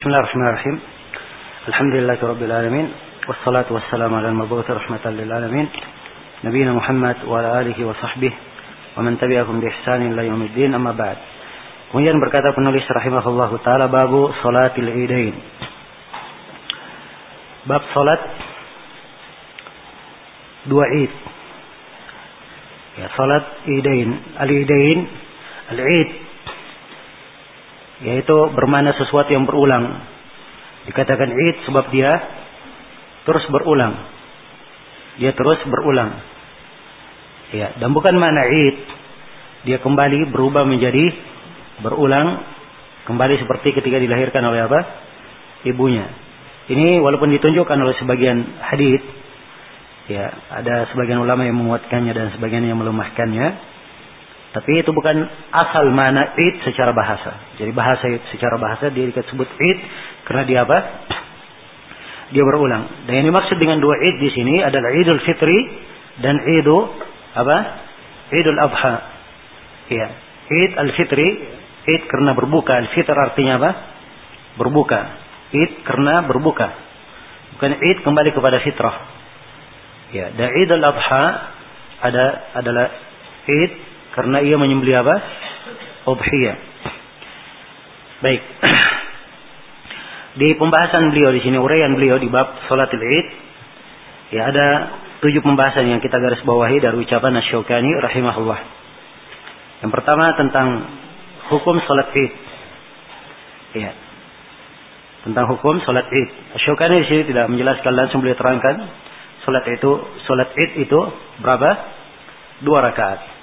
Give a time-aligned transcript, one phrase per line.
[0.00, 0.80] بسم الله الرحمن الرحيم
[1.68, 2.92] الحمد لله رب العالمين
[3.28, 5.68] والصلاة والسلام على المبعوث رحمة للعالمين
[6.44, 8.32] نبينا محمد وعلى آله وصحبه
[8.96, 11.16] ومن تبعهم بإحسان إلى يوم الدين أما بعد
[11.92, 15.36] Kemudian berkata penulis rahimahullahu taala babu salatil idain.
[17.68, 18.24] Bab salat
[20.64, 21.12] dua id.
[23.04, 24.16] Ya, salat idain.
[24.40, 24.98] Al-idain,
[25.76, 26.29] al-id
[28.00, 30.04] yaitu bermana sesuatu yang berulang.
[30.88, 32.12] Dikatakan id sebab dia
[33.28, 33.94] terus berulang.
[35.20, 36.16] Dia terus berulang.
[37.50, 38.78] Ya, dan bukan mana id
[39.68, 41.12] dia kembali berubah menjadi
[41.84, 42.40] berulang
[43.04, 44.80] kembali seperti ketika dilahirkan oleh apa?
[45.60, 46.08] ibunya.
[46.70, 49.02] Ini walaupun ditunjukkan oleh sebagian hadis
[50.08, 53.69] ya, ada sebagian ulama yang menguatkannya dan sebagian yang melemahkannya.
[54.50, 55.14] Tapi itu bukan
[55.54, 57.54] asal mana id secara bahasa.
[57.54, 58.02] Jadi bahasa
[58.34, 59.78] secara bahasa dia disebut id
[60.26, 60.78] karena dia apa?
[62.30, 63.10] Dia berulang.
[63.10, 65.58] Dan yang dimaksud dengan dua id di sini adalah Idul Fitri
[66.22, 66.86] dan Idul
[67.34, 67.56] apa?
[68.30, 68.94] Idul Adha.
[69.90, 70.06] Ya.
[70.50, 71.26] Id al-Fitri,
[71.86, 73.70] id karena berbuka, al-fitr artinya apa?
[74.58, 75.00] Berbuka.
[75.54, 76.70] Id karena berbuka.
[77.58, 78.96] Bukan id kembali kepada fitrah.
[80.10, 81.22] Ya, dan Idul Adha
[82.02, 82.24] ada
[82.58, 82.86] adalah
[83.46, 85.14] id karena ia menyembelih apa?
[86.10, 86.56] Udhiyah.
[88.20, 88.42] Baik.
[90.40, 93.26] Di pembahasan beliau di sini uraian beliau di bab salatul Id
[94.30, 94.66] ya ada
[95.20, 98.60] tujuh pembahasan yang kita garis bawahi dari ucapan Asy-Syaukani rahimahullah.
[99.82, 100.68] Yang pertama tentang
[101.50, 102.32] hukum salat Id.
[103.74, 103.90] Ya.
[105.26, 106.30] Tentang hukum salat Id.
[106.56, 108.76] Asy-Syaukani di sini tidak menjelaskan langsung beliau terangkan
[109.42, 109.92] salat itu
[110.30, 111.00] salat Id itu
[111.42, 111.68] berapa?
[112.62, 113.39] Dua rakaat.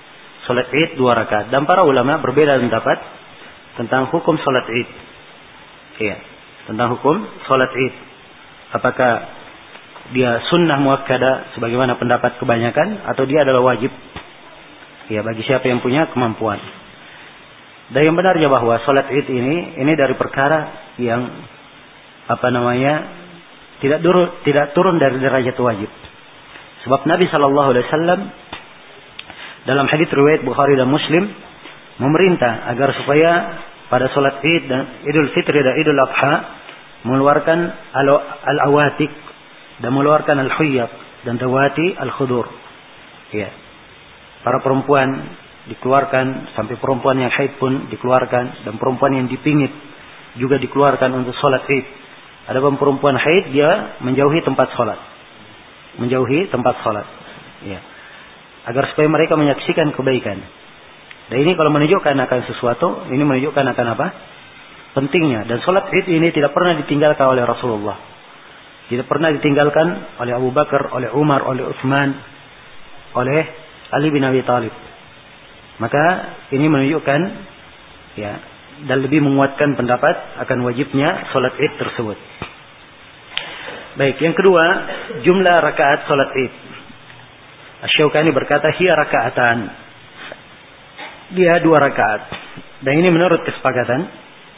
[0.48, 1.52] Salat Id dua rakaat.
[1.52, 2.98] Dan para ulama berbeda pendapat
[3.76, 4.90] tentang hukum salat Id.
[6.02, 6.18] Iya,
[6.72, 7.96] tentang hukum salat Id.
[8.74, 9.12] Apakah
[10.16, 13.92] dia sunnah muakkada sebagaimana pendapat kebanyakan atau dia adalah wajib?
[15.12, 16.60] Ya, bagi siapa yang punya kemampuan.
[17.92, 21.28] Dan yang benarnya bahwa salat Id ini ini dari perkara yang
[22.28, 23.08] apa namanya
[23.80, 25.92] tidak turun tidak turun dari derajat wajib.
[26.88, 28.20] Sebab Nabi Shallallahu Alaihi Wasallam
[29.68, 31.28] dalam hadits riwayat Bukhari dan Muslim
[32.00, 33.32] memerintah agar supaya
[33.92, 36.34] pada sholat Id dan Idul Fitri dan Idul Adha
[37.04, 37.60] mengeluarkan
[38.48, 39.12] al-awatik
[39.84, 40.88] dan mengeluarkan al-huyyab
[41.28, 42.48] dan dawati al-khudur.
[43.36, 43.52] Ya.
[44.48, 45.36] Para perempuan
[45.68, 49.70] dikeluarkan sampai perempuan yang haid pun dikeluarkan dan perempuan yang dipingit
[50.40, 51.86] juga dikeluarkan untuk sholat Id.
[52.48, 55.00] Ada perempuan haid dia menjauhi tempat sholat.
[56.00, 57.08] Menjauhi tempat sholat.
[57.68, 57.97] Ya
[58.68, 60.44] agar supaya mereka menyaksikan kebaikan.
[61.28, 64.08] Dan ini kalau menunjukkan akan sesuatu, ini menunjukkan akan apa?
[64.96, 65.48] Pentingnya.
[65.48, 67.98] Dan sholat id ini tidak pernah ditinggalkan oleh Rasulullah.
[68.88, 72.16] Tidak pernah ditinggalkan oleh Abu Bakar, oleh Umar, oleh Utsman,
[73.16, 73.42] oleh
[73.92, 74.72] Ali bin Abi Thalib.
[75.78, 76.04] Maka
[76.56, 77.20] ini menunjukkan
[78.16, 78.34] ya
[78.88, 82.18] dan lebih menguatkan pendapat akan wajibnya sholat id tersebut.
[83.98, 84.64] Baik, yang kedua,
[85.26, 86.67] jumlah rakaat sholat id.
[87.86, 89.58] Asy-Syaukani berkata hiya rakaatan.
[91.38, 92.22] Dia dua rakaat.
[92.82, 94.10] Dan ini menurut kesepakatan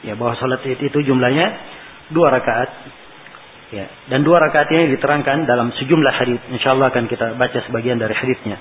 [0.08, 1.48] ya bahwa salat Id itu jumlahnya
[2.12, 2.70] dua rakaat.
[3.70, 6.42] Ya, dan dua rakaat ini diterangkan dalam sejumlah hadis.
[6.50, 8.58] Insyaallah akan kita baca sebagian dari hadisnya.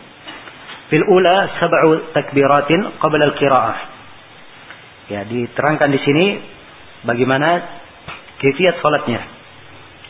[0.92, 3.78] Fil ula sab'u takbiratin qabla al-qiraah.
[5.08, 6.24] Ya, diterangkan di sini
[7.08, 7.64] bagaimana
[8.36, 9.20] kefiat salatnya.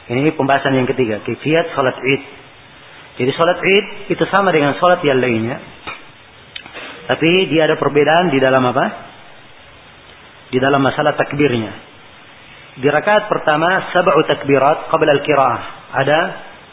[0.08, 2.22] Ini pembahasan yang ketiga, kefiat salat Id.
[3.18, 5.58] Jadi sholat id itu sama dengan sholat yang lainnya.
[7.10, 8.84] Tapi dia ada perbedaan di dalam apa?
[10.54, 11.72] Di dalam masalah takbirnya.
[12.78, 15.60] Di rakaat pertama, sab'u takbirat qabla al-qiraah.
[15.98, 16.18] Ada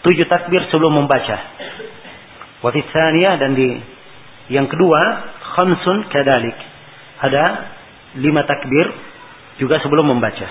[0.05, 1.37] tujuh takbir sebelum membaca.
[2.61, 2.81] Wa fi
[3.41, 3.69] dan di
[4.53, 5.01] yang kedua,
[5.57, 6.57] khamsun kadalik.
[7.25, 7.43] Ada
[8.21, 8.85] lima takbir
[9.57, 10.47] juga sebelum membaca.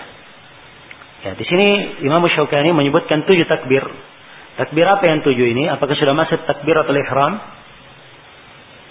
[1.23, 3.87] Ya, di sini Imam Syaukani menyebutkan tujuh takbir
[4.55, 5.67] Takbir apa yang tujuh ini?
[5.67, 7.43] Apakah sudah masuk takbiratul ihram?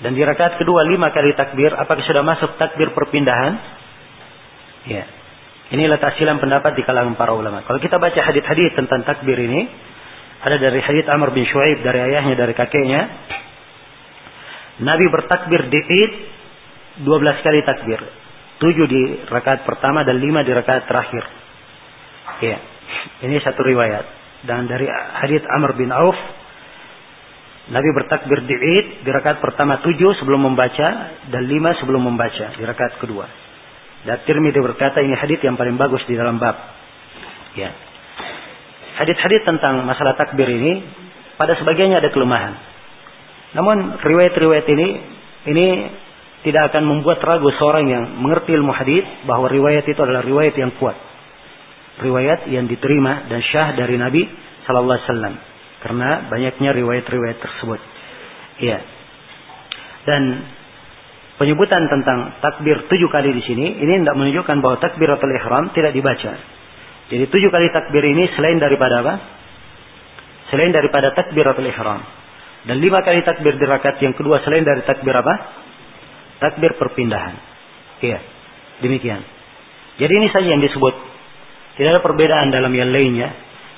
[0.03, 3.53] Dan di rakaat kedua lima kali takbir, apakah sudah masuk takbir perpindahan?
[4.91, 5.07] Ya.
[5.71, 7.63] Inilah tahsilan pendapat di kalangan para ulama.
[7.63, 9.71] Kalau kita baca hadis-hadis tentang takbir ini,
[10.43, 13.01] ada dari hadis Amr bin Shu'aib dari ayahnya dari kakeknya.
[14.83, 16.13] Nabi bertakbir di Id
[17.07, 18.01] 12 kali takbir.
[18.59, 21.23] 7 di rakaat pertama dan 5 di rakaat terakhir.
[22.43, 22.57] Ya.
[23.23, 24.22] Ini satu riwayat.
[24.43, 26.15] Dan dari hadits Amr bin Auf,
[27.71, 32.63] Nabi bertakbir di Id di rakaat pertama tujuh sebelum membaca dan lima sebelum membaca di
[32.63, 33.23] rakaat kedua.
[34.03, 36.59] Dan Tirmidzi berkata ini hadits yang paling bagus di dalam bab.
[37.55, 37.71] Ya.
[38.99, 40.83] Hadis-hadis tentang masalah takbir ini
[41.39, 42.53] pada sebagiannya ada kelemahan.
[43.55, 44.87] Namun riwayat-riwayat ini
[45.47, 45.67] ini
[46.43, 50.75] tidak akan membuat ragu seorang yang mengerti ilmu hadis bahwa riwayat itu adalah riwayat yang
[50.75, 50.99] kuat.
[52.01, 54.25] Riwayat yang diterima dan syah dari Nabi
[54.65, 55.35] sallallahu alaihi wasallam.
[55.83, 57.79] Karena banyaknya riwayat-riwayat tersebut.
[58.63, 58.79] Iya.
[60.07, 60.21] Dan
[61.37, 66.33] penyebutan tentang takbir tujuh kali di sini ini tidak menunjukkan bahwa takbiratul ihram tidak dibaca.
[67.11, 69.13] Jadi tujuh kali takbir ini selain daripada apa?
[70.49, 71.99] Selain daripada takbiratul ihram.
[72.63, 75.33] Dan lima kali takbir di rakaat yang kedua selain dari takbir apa?
[76.39, 77.35] Takbir perpindahan.
[77.99, 78.19] Iya.
[78.79, 79.19] Demikian.
[79.99, 81.12] Jadi ini saja yang disebut.
[81.73, 83.33] Tidak ada perbedaan dalam yang lainnya.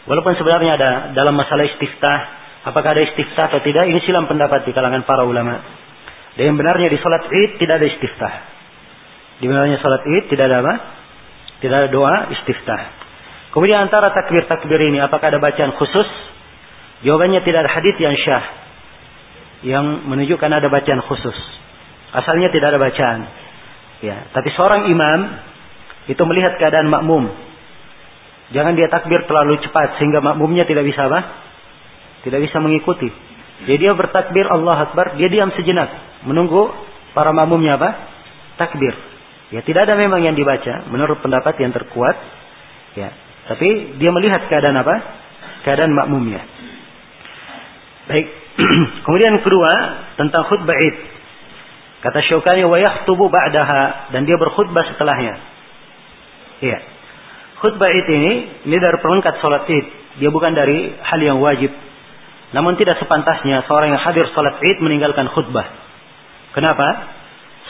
[0.06, 2.18] Walaupun sebenarnya ada dalam masalah istiftah,
[2.68, 5.64] apakah ada istiftah atau tidak, ini silam pendapat di kalangan para ulama.
[6.36, 8.34] Dan yang benarnya di sholat id tidak ada istiftah.
[9.40, 10.74] Di benarnya sholat id tidak ada apa?
[11.64, 12.82] Tidak ada doa istiftah.
[13.56, 16.10] Kemudian antara takbir-takbir ini, apakah ada bacaan khusus?
[17.08, 18.46] Jawabannya tidak ada hadis yang syah.
[19.64, 21.38] Yang menunjukkan ada bacaan khusus.
[22.12, 23.20] Asalnya tidak ada bacaan.
[24.04, 25.20] Ya, tapi seorang imam
[26.12, 27.32] itu melihat keadaan makmum
[28.54, 31.20] Jangan dia takbir terlalu cepat sehingga makmumnya tidak bisa apa?
[32.22, 33.10] Tidak bisa mengikuti.
[33.66, 35.90] Jadi dia bertakbir Allah Akbar, dia diam sejenak
[36.28, 36.70] menunggu
[37.16, 37.90] para makmumnya apa?
[38.62, 38.94] Takbir.
[39.54, 42.18] Ya tidak ada memang yang dibaca menurut pendapat yang terkuat.
[42.98, 43.10] Ya,
[43.50, 44.96] tapi dia melihat keadaan apa?
[45.64, 46.42] Keadaan makmumnya.
[48.10, 48.28] Baik.
[49.06, 49.72] Kemudian kedua
[50.16, 50.98] tentang khutbah Id.
[52.06, 55.36] Kata Syaukani wa yakhtubu ba'daha dan dia berkhutbah setelahnya.
[56.62, 56.95] Iya.
[57.66, 58.34] Khutbah id ini,
[58.70, 59.86] ini dari perlengkap sholat id.
[60.22, 61.74] Dia bukan dari hal yang wajib.
[62.54, 65.66] Namun tidak sepantasnya seorang yang hadir sholat id meninggalkan khutbah.
[66.54, 66.86] Kenapa?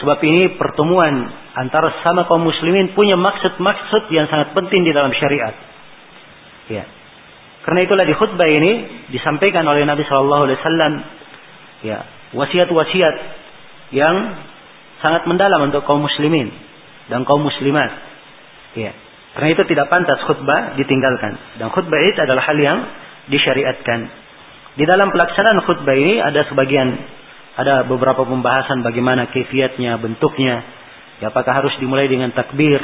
[0.03, 5.55] Sebab ini pertemuan antara sama kaum muslimin punya maksud-maksud yang sangat penting di dalam syariat.
[6.67, 6.83] Ya.
[7.63, 8.71] Karena itulah di khutbah ini
[9.15, 10.93] disampaikan oleh Nabi Shallallahu Alaihi Wasallam
[11.87, 11.97] ya
[12.35, 13.15] wasiat-wasiat
[13.95, 14.43] yang
[14.99, 16.51] sangat mendalam untuk kaum muslimin
[17.07, 17.95] dan kaum muslimat.
[18.75, 19.04] Ya.
[19.35, 21.59] Karena itu tidak pantas khutbah ditinggalkan.
[21.59, 22.77] Dan khutbah itu adalah hal yang
[23.27, 23.99] disyariatkan.
[24.79, 26.95] Di dalam pelaksanaan khutbah ini ada sebagian,
[27.59, 30.63] ada beberapa pembahasan bagaimana kefiatnya, bentuknya.
[31.19, 32.79] Ya, apakah harus dimulai dengan takbir,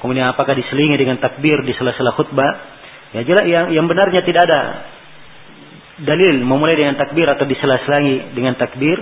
[0.00, 2.80] kemudian apakah diselingi dengan takbir di sela-sela khutbah.
[3.12, 4.60] Ya jelas yang, yang benarnya tidak ada
[6.00, 8.96] dalil memulai dengan takbir atau disela-selangi dengan takbir.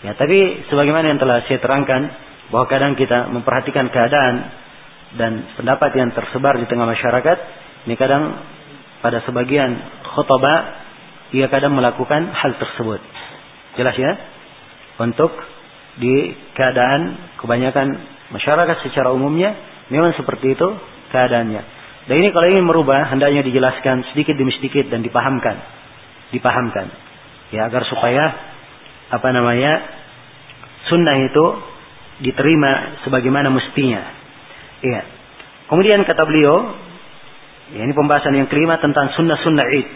[0.00, 2.08] Ya, tapi sebagaimana yang telah saya terangkan
[2.48, 4.34] bahwa kadang kita memperhatikan keadaan
[5.16, 7.38] dan pendapat yang tersebar di tengah masyarakat
[7.88, 8.36] ini kadang
[9.00, 10.58] pada sebagian khutbah
[11.32, 13.00] ia kadang melakukan hal tersebut.
[13.76, 14.12] Jelas ya?
[14.98, 15.30] Untuk
[16.00, 17.88] di keadaan kebanyakan
[18.34, 19.54] masyarakat secara umumnya
[19.88, 20.68] memang seperti itu
[21.12, 21.62] keadaannya.
[22.08, 25.56] Dan ini kalau ingin merubah hendaknya dijelaskan sedikit demi sedikit dan dipahamkan.
[26.32, 26.86] Dipahamkan.
[27.52, 28.24] Ya agar supaya
[29.08, 29.72] apa namanya
[30.88, 31.44] sunnah itu
[32.24, 34.17] diterima sebagaimana mestinya.
[34.82, 35.02] Iya.
[35.68, 36.54] Kemudian kata beliau,
[37.74, 39.88] ya ini pembahasan yang kelima tentang sunnah-sunnah Id.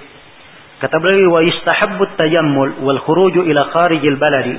[0.82, 4.58] Kata beliau, wa yustahabbu tajammul wal khuruju ila kharijil baladi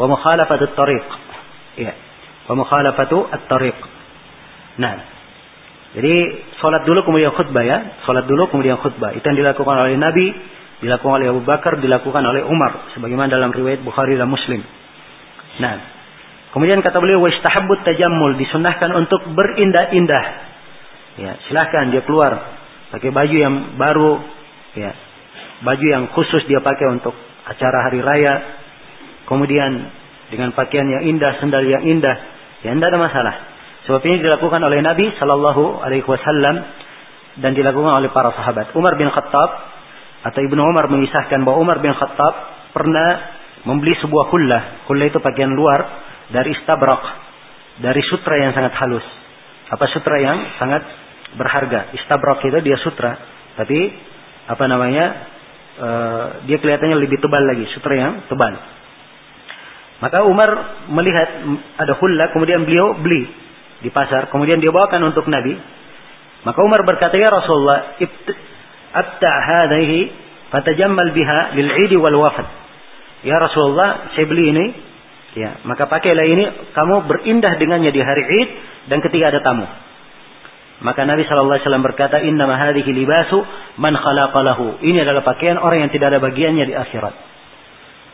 [0.00, 1.06] wa mukhalafatu at-tariq.
[1.76, 1.92] Iya.
[2.48, 3.78] Wa mukhalafatu at-tariq.
[4.80, 4.94] Nah,
[5.90, 6.14] jadi
[6.62, 9.10] salat dulu kemudian khutbah ya, salat dulu kemudian khutbah.
[9.12, 10.26] Itu yang dilakukan oleh Nabi,
[10.80, 14.62] dilakukan oleh Abu Bakar, dilakukan oleh Umar sebagaimana dalam riwayat Bukhari dan Muslim.
[15.60, 15.99] Nah,
[16.50, 20.24] Kemudian kata beliau wastahabbut tajammul disunahkan untuk berindah-indah.
[21.20, 22.58] Ya, silahkan dia keluar
[22.90, 24.18] pakai baju yang baru,
[24.74, 24.90] ya.
[25.62, 27.14] Baju yang khusus dia pakai untuk
[27.46, 28.34] acara hari raya.
[29.30, 29.94] Kemudian
[30.30, 32.16] dengan pakaian yang indah, sendal yang indah,
[32.66, 33.34] ya tidak ada masalah.
[33.86, 36.56] Sebab ini dilakukan oleh Nabi Shallallahu Alaihi Wasallam
[37.38, 38.74] dan dilakukan oleh para sahabat.
[38.74, 39.50] Umar bin Khattab
[40.26, 42.34] atau Ibnu Umar mengisahkan bahwa Umar bin Khattab
[42.74, 44.62] pernah membeli sebuah kullah.
[44.90, 47.02] Kullah itu pakaian luar dari istabrak,
[47.82, 49.06] dari sutra yang sangat halus.
[49.70, 50.82] Apa sutra yang sangat
[51.34, 51.94] berharga?
[51.94, 53.12] Istabrak itu dia sutra,
[53.54, 53.78] tapi
[54.50, 55.06] apa namanya?
[55.78, 55.88] E,
[56.50, 58.54] dia kelihatannya lebih tebal lagi, sutra yang tebal.
[60.00, 60.50] Maka Umar
[60.90, 61.28] melihat
[61.76, 63.30] ada hulla, kemudian beliau beli
[63.84, 65.54] di pasar, kemudian dia bawakan untuk Nabi.
[66.40, 68.00] Maka Umar berkata, "Ya Rasulullah,
[68.96, 69.98] abta hadhihi
[70.48, 72.48] fatajammal biha lil 'idi wal wafat."
[73.28, 74.66] Ya Rasulullah, saya beli ini
[75.30, 76.44] Ya, maka pakailah ini
[76.74, 78.48] kamu berindah dengannya di hari Id
[78.90, 79.66] dan ketika ada tamu.
[80.80, 83.38] Maka Nabi Shallallahu Alaihi Wasallam berkata, Inna mahadihi libasu
[83.78, 84.80] man khalaqalahu.
[84.80, 87.14] Ini adalah pakaian orang yang tidak ada bagiannya di akhirat.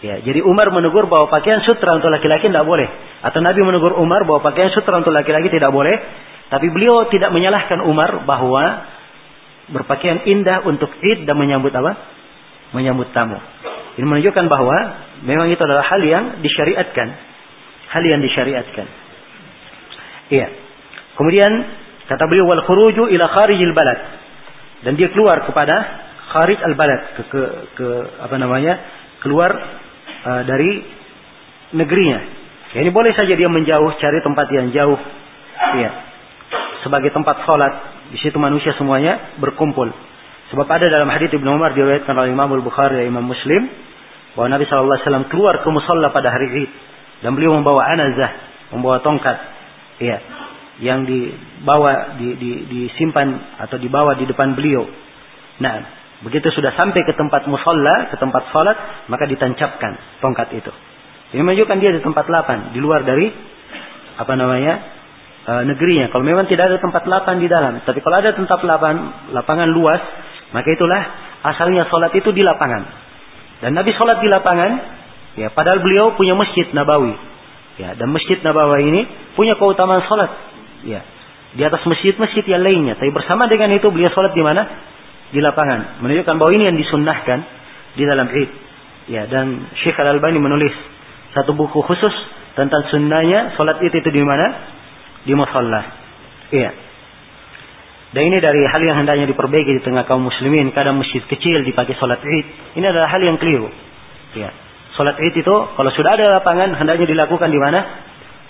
[0.04, 2.84] Ya, jadi Umar menegur bahwa pakaian sutra untuk laki-laki tidak boleh.
[3.24, 5.94] Atau Nabi menegur Umar bahwa pakaian sutra untuk laki-laki tidak boleh.
[6.52, 8.92] Tapi beliau tidak menyalahkan Umar bahwa
[9.72, 11.96] berpakaian indah untuk id dan menyambut apa?
[12.76, 13.40] Menyambut tamu.
[13.96, 17.08] Ini menunjukkan bahwa memang itu adalah hal yang disyariatkan.
[17.86, 18.86] Hal yang disyariatkan.
[20.28, 20.48] Iya.
[21.16, 21.52] Kemudian
[22.10, 24.00] kata beliau wal khuruju ila kharijil balad.
[24.84, 25.76] Dan dia keluar kepada
[26.28, 27.40] kharij al balad ke, ke,
[27.78, 27.86] ke
[28.20, 28.74] apa namanya?
[29.24, 29.50] keluar
[30.22, 30.84] uh, dari
[31.74, 32.20] negerinya.
[32.76, 35.00] Ya, ini boleh saja dia menjauh cari tempat yang jauh.
[35.80, 35.90] Iya.
[36.84, 37.74] Sebagai tempat sholat.
[38.06, 39.90] Di situ manusia semuanya berkumpul.
[40.54, 43.66] Sebab ada dalam hadis Ibnu Umar diriwayatkan oleh Imam Al-Bukhari dan Imam Muslim
[44.36, 46.70] bahwa Nabi sallallahu alaihi wasallam keluar ke musalla pada hari Id
[47.24, 48.30] dan beliau membawa anazah,
[48.76, 49.36] membawa tongkat.
[49.96, 50.18] Iya.
[50.76, 54.84] Yang dibawa di, di, disimpan atau dibawa di depan beliau.
[55.56, 55.74] Nah,
[56.20, 60.72] begitu sudah sampai ke tempat musalla, ke tempat salat, maka ditancapkan tongkat itu.
[61.32, 63.32] Ini menunjukkan dia di tempat lapan, di luar dari
[64.20, 64.74] apa namanya
[65.48, 66.12] e, negerinya.
[66.12, 68.94] Kalau memang tidak ada tempat lapan di dalam, tapi kalau ada tempat lapan,
[69.32, 70.04] lapangan luas,
[70.52, 71.02] maka itulah
[71.40, 73.05] asalnya sholat itu di lapangan.
[73.64, 74.70] Dan Nabi sholat di lapangan,
[75.40, 77.14] ya padahal beliau punya masjid Nabawi.
[77.76, 79.00] Ya, dan masjid Nabawi ini
[79.36, 80.30] punya keutamaan sholat.
[80.84, 81.00] Ya,
[81.56, 83.00] di atas masjid-masjid yang lainnya.
[83.00, 84.62] Tapi bersama dengan itu beliau sholat di mana?
[85.32, 86.00] Di lapangan.
[86.04, 87.38] Menunjukkan bahwa ini yang disunnahkan
[87.96, 88.50] di dalam Id.
[89.06, 90.74] Ya, dan Syekh Al Albani menulis
[91.36, 92.12] satu buku khusus
[92.56, 94.72] tentang sunnahnya sholat id itu di mana?
[95.22, 95.82] Di musalla.
[96.48, 96.85] Iya.
[98.16, 100.72] Dan ini dari hal yang hendaknya diperbaiki di tengah kaum muslimin.
[100.72, 102.48] Kadang masjid kecil dipakai sholat id.
[102.80, 103.68] Ini adalah hal yang keliru.
[104.32, 104.56] Iya.
[104.96, 107.80] Sholat id itu kalau sudah ada lapangan hendaknya dilakukan di mana?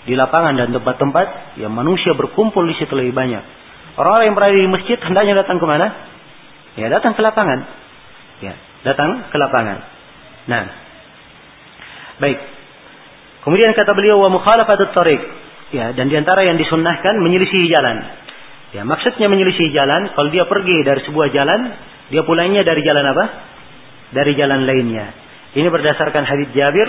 [0.07, 3.43] Di lapangan dan tempat-tempat yang manusia berkumpul di situ lebih banyak.
[3.99, 5.87] Orang-orang yang berada di masjid hendaknya datang ke mana?
[6.79, 7.59] Ya datang ke lapangan.
[8.39, 8.55] Ya
[8.87, 9.83] datang ke lapangan.
[10.47, 10.63] Nah,
[12.23, 12.39] baik.
[13.43, 15.19] Kemudian kata beliau wa mukhalafatut tariq.
[15.75, 18.26] Ya, dan di antara yang disunnahkan menyelisihi jalan.
[18.75, 21.59] Ya, maksudnya menyelisihi jalan, kalau dia pergi dari sebuah jalan,
[22.11, 23.25] dia pulangnya dari jalan apa?
[24.11, 25.15] Dari jalan lainnya.
[25.55, 26.87] Ini berdasarkan hadis Jabir,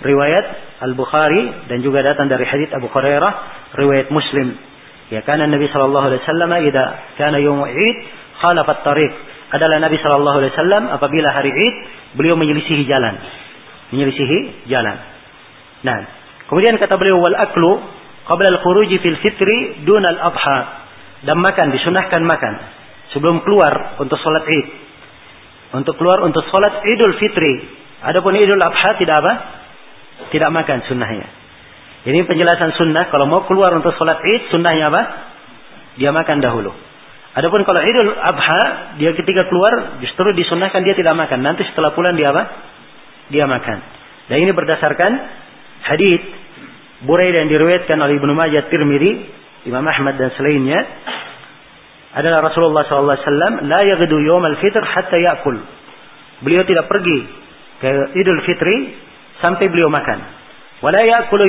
[0.00, 3.32] riwayat Al-Bukhari dan juga datang dari hadis Abu Hurairah,
[3.76, 4.56] riwayat Muslim.
[5.12, 6.84] Ya, karena Nabi sallallahu alaihi wasallam idza
[7.20, 7.96] kana yaum Id
[8.40, 9.12] khalafat tariq.
[9.52, 11.74] Adalah Nabi sallallahu alaihi wasallam apabila hari Id,
[12.16, 13.20] beliau menyelisihi jalan.
[13.92, 14.96] Menyelisihi jalan.
[15.84, 15.98] Nah,
[16.48, 17.70] kemudian kata beliau wal aklu
[18.32, 20.81] qabla al khuruji fil fitri dun al adha
[21.22, 22.54] dan makan disunahkan makan.
[23.12, 24.66] Sebelum keluar untuk sholat id
[25.72, 27.64] untuk keluar untuk sholat idul fitri.
[28.04, 29.32] Adapun idul adha tidak apa?
[30.28, 31.28] Tidak makan sunnahnya.
[32.02, 33.08] Ini penjelasan sunnah.
[33.08, 35.02] Kalau mau keluar untuk sholat id sunnahnya apa?
[35.96, 36.72] Dia makan dahulu.
[37.32, 41.40] Adapun kalau idul adha dia ketika keluar justru disunahkan dia tidak makan.
[41.40, 42.42] Nanti setelah pulang dia apa?
[43.32, 43.78] Dia makan.
[44.28, 45.12] Dan ini berdasarkan
[45.88, 46.20] hadis
[47.02, 49.12] Buraidah yang diriwayatkan oleh Ibnu Majah Tirmidzi,
[49.62, 50.80] Imam Ahmad dan selainnya
[52.12, 55.56] adalah Rasulullah SAW la yaghdu yawm al-fitr hatta ya'kul.
[56.42, 57.18] Beliau tidak pergi
[57.78, 58.76] ke Idul Fitri
[59.40, 60.18] sampai beliau makan.
[60.82, 61.46] Wala ya'kulu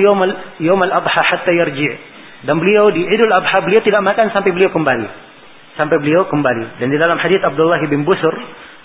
[0.61, 2.13] yawm al-adha hatta yarji'.
[2.43, 5.07] Dan beliau di Idul Adha beliau tidak makan sampai beliau kembali.
[5.79, 6.77] Sampai beliau kembali.
[6.77, 8.35] Dan di dalam hadis Abdullah bin Busur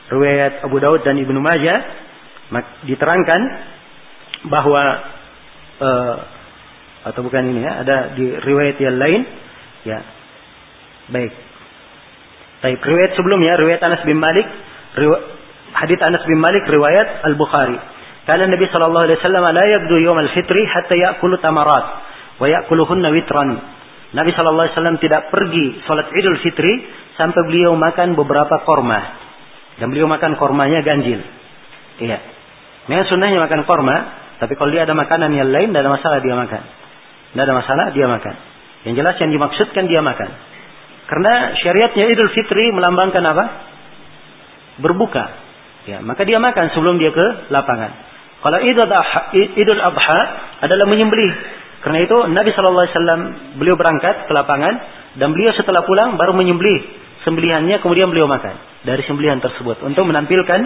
[0.09, 1.79] riwayat Abu Daud dan Ibnu Majah
[2.87, 3.41] diterangkan
[4.47, 4.83] bahwa
[5.83, 6.17] uh,
[7.13, 9.21] atau bukan ini ya, ada di riwayat yang lain,
[9.85, 9.99] ya.
[11.09, 11.33] Baik.
[12.59, 14.45] Baik, riwayat sebelumnya, riwayat Anas bin Malik,
[15.75, 17.79] hadits Anas bin Malik riwayat Al-Bukhari.
[18.29, 21.87] Karena Nabi sallallahu alaihi wasallam la yabdu yawm al-fitri hatta ya'kulu tamarat
[22.37, 23.57] wa ya'kuluhunna witran.
[24.13, 26.73] Nabi sallallahu alaihi wasallam tidak pergi salat Idul Fitri
[27.17, 29.01] sampai beliau makan beberapa korma.
[29.77, 31.21] Dan beliau makan kormanya ganjil.
[32.01, 32.19] Iya.
[32.89, 33.97] Memang sunnahnya makan korma,
[34.41, 36.63] tapi kalau dia ada makanan yang lain, tidak ada masalah dia makan.
[37.33, 38.35] Tidak ada masalah dia makan.
[38.89, 40.31] Yang jelas yang dimaksudkan dia makan.
[41.09, 43.45] Karena syariatnya Idul Fitri melambangkan apa?
[44.81, 45.25] Berbuka.
[45.89, 47.91] Ya, maka dia makan sebelum dia ke lapangan.
[48.45, 50.21] Kalau Idul Adha, Idul Adha
[50.63, 51.33] adalah menyembelih.
[51.81, 53.23] Karena itu Nabi Shallallahu Alaihi Wasallam
[53.57, 54.75] beliau berangkat ke lapangan
[55.17, 58.57] dan beliau setelah pulang baru menyembelih sembelihannya kemudian beliau makan
[58.87, 60.61] dari sembelihan tersebut untuk menampilkan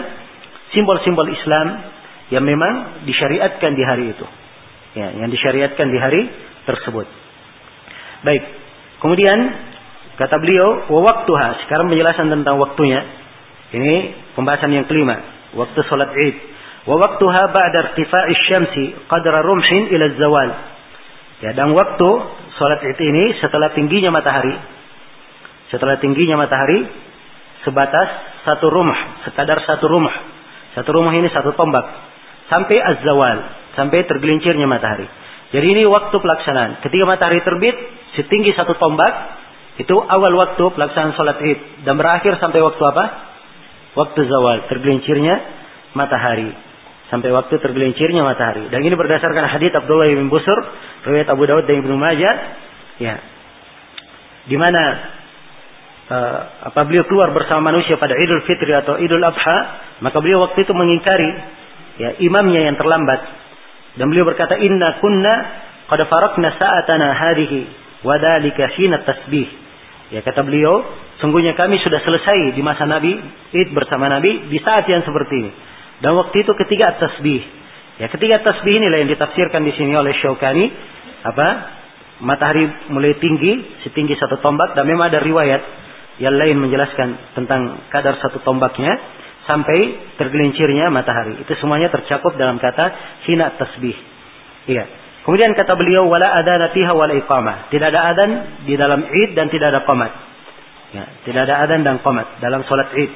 [0.73, 1.81] simbol-simbol Islam
[2.33, 4.25] yang memang disyariatkan di hari itu.
[4.93, 6.21] Ya, yang disyariatkan di hari
[6.65, 7.07] tersebut.
[8.23, 8.43] Baik.
[9.03, 9.37] Kemudian
[10.15, 13.03] kata beliau, "Wa waktuha." Sekarang menjelaskan tentang waktunya.
[13.73, 13.95] Ini
[14.37, 15.17] pembahasan yang kelima,
[15.57, 16.35] waktu salat Id.
[16.85, 20.49] Wa waktuha ba'da irtifa'i syamsi qadra rumhin ila zawal.
[21.41, 22.09] Ya, dan waktu
[22.55, 24.55] salat Id ini setelah tingginya matahari.
[25.73, 26.85] Setelah tingginya matahari
[27.65, 28.09] sebatas
[28.45, 30.13] satu rumah, sekadar satu rumah.
[30.77, 31.85] Satu rumah ini satu tombak
[32.51, 33.37] sampai az-zawal,
[33.73, 35.07] sampai tergelincirnya matahari.
[35.53, 36.81] Jadi ini waktu pelaksanaan.
[36.81, 37.77] Ketika matahari terbit,
[38.17, 39.43] setinggi satu tombak,
[39.73, 41.81] Itu awal waktu pelaksanaan sholat id.
[41.81, 43.05] Dan berakhir sampai waktu apa?
[43.97, 44.69] Waktu zawal.
[44.69, 45.35] Tergelincirnya
[45.97, 46.53] matahari.
[47.09, 48.69] Sampai waktu tergelincirnya matahari.
[48.69, 50.57] Dan ini berdasarkan hadits Abdullah bin Busur.
[51.09, 52.35] Riwayat Abu Dawud dan Ibnu Majah.
[53.01, 53.15] Ya.
[54.45, 54.83] Di mana
[56.09, 59.57] uh, apa beliau keluar bersama manusia pada Idul Fitri atau Idul Adha,
[60.05, 61.29] maka beliau waktu itu mengingkari
[61.97, 63.42] ya imamnya yang terlambat.
[63.97, 65.33] Dan beliau berkata, "Inna kunna
[65.89, 67.59] qad farakna sa'atana hadhihi
[68.01, 69.49] wa dzalika hina tasbih."
[70.13, 70.85] Ya kata beliau,
[71.21, 73.17] sungguhnya kami sudah selesai di masa Nabi
[73.53, 75.51] Id bersama Nabi di saat yang seperti ini.
[76.03, 77.41] Dan waktu itu ketiga tasbih.
[78.01, 80.65] Ya, ketiga tasbih inilah yang ditafsirkan di sini oleh Syaukani.
[81.23, 81.47] Apa?
[82.19, 84.75] Matahari mulai tinggi, setinggi satu tombak.
[84.75, 85.61] Dan memang ada riwayat
[86.19, 88.99] yang lain menjelaskan tentang kadar satu tombaknya.
[89.43, 91.43] Sampai tergelincirnya matahari.
[91.43, 92.85] Itu semuanya tercakup dalam kata
[93.27, 93.95] hina tasbih.
[94.71, 94.85] Iya.
[95.23, 97.71] Kemudian kata beliau, wala adana fiha wala iqamah.
[97.71, 98.29] Tidak ada adan
[98.67, 100.11] di dalam id dan tidak ada qamat.
[100.93, 103.11] Ya, tidak ada adan dan qamat dalam solat id.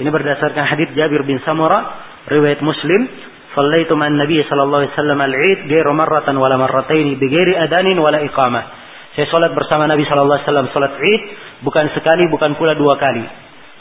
[0.00, 3.06] Ini berdasarkan hadis Jabir bin Samura, riwayat Muslim,
[3.54, 8.84] "Shallaitu ma'an Nabi sallallahu alaihi wasallam al-'id ghairu marratan wala marrataini bighairi adanin wala iqamah."
[9.14, 11.22] Saya salat bersama Nabi sallallahu alaihi wasallam salat Id
[11.62, 13.22] bukan sekali bukan pula dua kali.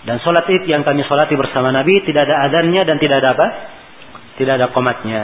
[0.04, 3.48] Dan salat Id yang kami salati bersama Nabi tidak ada adannya dan tidak ada apa?
[4.36, 5.24] Tidak ada komatnya.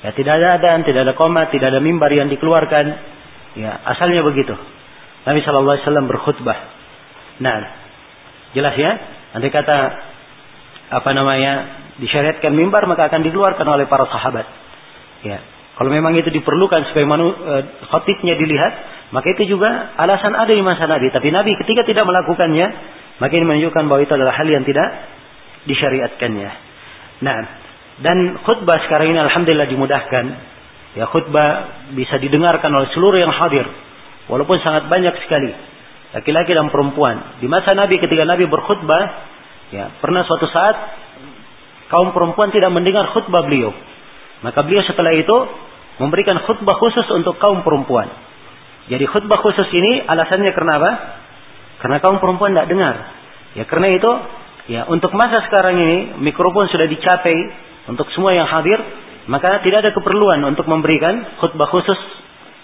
[0.00, 2.84] Ya tidak ada adan, tidak ada komat, tidak ada mimbar yang dikeluarkan.
[3.54, 4.56] Ya, asalnya begitu.
[5.28, 6.58] Nabi sallallahu alaihi wasallam berkhutbah.
[7.38, 7.56] Nah,
[8.56, 8.92] jelas ya?
[9.36, 9.78] Nanti kata
[10.90, 11.52] apa namanya
[12.02, 14.46] disyariatkan mimbar maka akan dikeluarkan oleh para sahabat.
[15.22, 15.38] Ya.
[15.76, 17.52] Kalau memang itu diperlukan supaya manu, e,
[17.88, 18.72] khotibnya dilihat,
[19.16, 21.08] maka itu juga alasan ada di masa Nabi.
[21.08, 22.66] Tapi Nabi ketika tidak melakukannya,
[23.20, 24.88] maka ini menunjukkan bahwa itu adalah hal yang tidak
[25.68, 26.50] disyariatkannya.
[27.20, 27.38] Nah,
[28.00, 30.24] dan khutbah sekarang ini alhamdulillah dimudahkan.
[30.96, 31.48] Ya khutbah
[31.92, 33.68] bisa didengarkan oleh seluruh yang hadir.
[34.32, 35.52] Walaupun sangat banyak sekali.
[36.16, 37.38] Laki-laki dan perempuan.
[37.38, 39.02] Di masa Nabi ketika Nabi berkhutbah,
[39.70, 40.76] ya, pernah suatu saat
[41.92, 43.70] kaum perempuan tidak mendengar khutbah beliau.
[44.40, 45.36] Maka beliau setelah itu
[46.00, 48.08] memberikan khutbah khusus untuk kaum perempuan.
[48.88, 50.90] Jadi khutbah khusus ini alasannya karena apa?
[51.80, 52.94] Karena kaum perempuan tidak dengar.
[53.56, 54.12] Ya karena itu,
[54.70, 57.36] ya untuk masa sekarang ini mikrofon sudah dicapai
[57.88, 58.78] untuk semua yang hadir,
[59.26, 61.98] maka tidak ada keperluan untuk memberikan khutbah khusus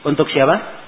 [0.04, 0.84] untuk siapa?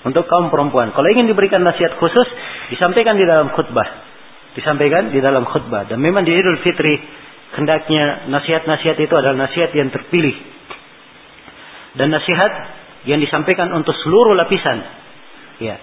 [0.00, 0.96] Untuk kaum perempuan.
[0.96, 2.24] Kalau ingin diberikan nasihat khusus,
[2.72, 4.08] disampaikan di dalam khutbah.
[4.56, 5.88] Disampaikan di dalam khutbah.
[5.88, 6.96] Dan memang di Idul Fitri
[7.56, 10.36] hendaknya nasihat-nasihat itu adalah nasihat yang terpilih
[11.98, 12.52] dan nasihat
[13.08, 14.78] yang disampaikan untuk seluruh lapisan
[15.58, 15.76] ya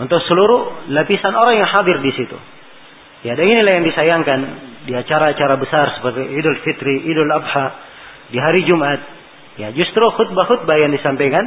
[0.00, 2.36] untuk seluruh lapisan orang yang hadir di situ
[3.26, 4.40] ya dan inilah yang disayangkan
[4.88, 7.66] di acara-acara besar seperti Idul Fitri, Idul Adha
[8.32, 9.00] di hari Jumat
[9.60, 11.44] ya justru khutbah-khutbah yang disampaikan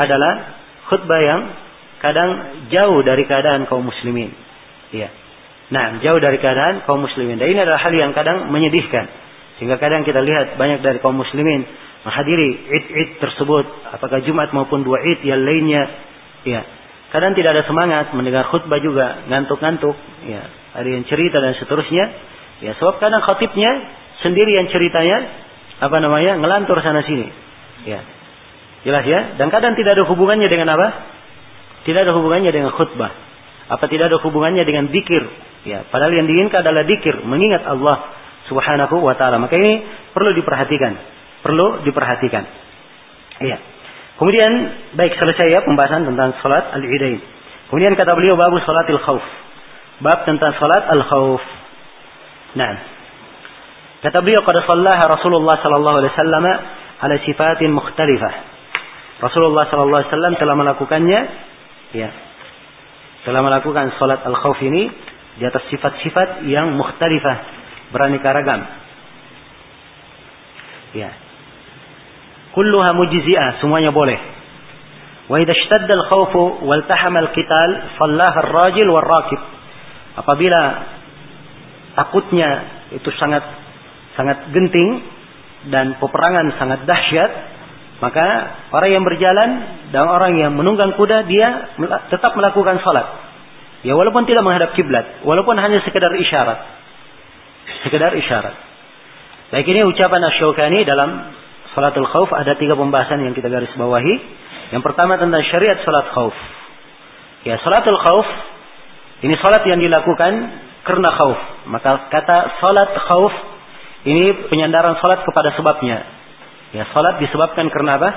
[0.00, 1.40] adalah khutbah yang
[2.00, 2.30] kadang
[2.72, 4.32] jauh dari keadaan kaum muslimin
[4.90, 5.08] ya
[5.72, 7.40] Nah, jauh dari keadaan kaum muslimin.
[7.40, 9.08] Dan ini adalah hal yang kadang menyedihkan.
[9.56, 11.64] Sehingga kadang kita lihat banyak dari kaum muslimin
[12.04, 13.64] menghadiri id-id tersebut.
[13.96, 15.82] Apakah Jumat maupun dua id yang lainnya.
[16.44, 16.62] Ya.
[17.14, 19.22] Kadang tidak ada semangat mendengar khutbah juga.
[19.30, 19.94] Ngantuk-ngantuk.
[20.26, 20.50] Ya.
[20.74, 22.10] Ada yang cerita dan seterusnya.
[22.58, 23.70] Ya, sebab kadang khatibnya
[24.26, 25.46] sendiri yang ceritanya.
[25.78, 26.42] Apa namanya?
[26.42, 27.30] Ngelantur sana sini.
[27.86, 28.02] Ya.
[28.82, 29.38] Jelas ya?
[29.38, 30.88] Dan kadang tidak ada hubungannya dengan apa?
[31.86, 33.14] Tidak ada hubungannya dengan khutbah.
[33.70, 35.22] Apa tidak ada hubungannya dengan dikir?
[35.64, 38.12] Ya, padahal yang diinginkan adalah dikir, mengingat Allah
[38.52, 39.40] Subhanahu wa taala.
[39.40, 40.92] Maka ini perlu diperhatikan.
[41.40, 42.44] Perlu diperhatikan.
[43.40, 43.73] Iya.
[44.14, 44.52] Kemudian
[44.94, 47.18] baik selesai ya pembahasan tentang salat al-Idain.
[47.70, 49.24] Kemudian kata beliau babu salatil khauf.
[49.98, 51.42] Bab tentang salat al-khauf.
[52.54, 52.74] Nah.
[54.04, 56.44] Kata beliau qad sallaha Rasulullah sallallahu alaihi wasallam
[57.00, 58.34] ala sifatin mukhtalifah.
[59.24, 61.20] Rasulullah sallallahu alaihi wasallam telah melakukannya
[61.94, 62.10] ya
[63.24, 64.92] telah melakukan salat al-khauf ini
[65.40, 67.36] di atas sifat-sifat yang mukhtalifah,
[67.90, 68.60] beraneka ragam.
[70.94, 71.23] Ya.
[72.54, 74.16] Kulluha mujzi'ah, semuanya boleh.
[75.26, 79.40] Wa idza ishtadda al-khawfu wal tahama al-qital, sallaha ar-rajil wal rakib.
[80.14, 80.60] Apabila
[81.98, 82.50] takutnya
[82.94, 83.42] itu sangat
[84.14, 85.02] sangat genting
[85.74, 87.30] dan peperangan sangat dahsyat,
[87.98, 88.26] maka
[88.70, 89.50] orang yang berjalan
[89.90, 91.74] dan orang yang menunggang kuda dia
[92.12, 93.06] tetap melakukan salat.
[93.82, 96.58] Ya walaupun tidak menghadap kiblat, walaupun hanya sekedar isyarat.
[97.84, 98.54] Sekedar isyarat.
[99.52, 101.10] Baik ini ucapan Asy-Syaukani dalam
[101.74, 104.14] salatul khauf ada tiga pembahasan yang kita garis bawahi.
[104.72, 106.34] Yang pertama tentang syariat salat khauf.
[107.44, 108.26] Ya, salatul khauf
[109.26, 110.32] ini salat yang dilakukan
[110.86, 111.38] karena khauf.
[111.68, 113.34] Maka kata salat khauf
[114.08, 116.02] ini penyandaran salat kepada sebabnya.
[116.72, 118.10] Ya, salat disebabkan karena apa?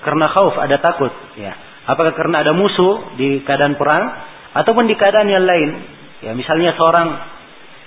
[0.00, 1.52] Karena khauf, ada takut, ya.
[1.84, 5.70] Apakah karena ada musuh di keadaan perang Ataupun di keadaan yang lain.
[6.20, 7.08] Ya misalnya seorang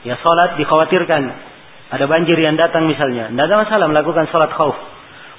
[0.08, 1.53] ya sholat dikhawatirkan
[1.94, 3.30] ada banjir yang datang misalnya.
[3.30, 4.74] Tidak ada masalah melakukan sholat khauf.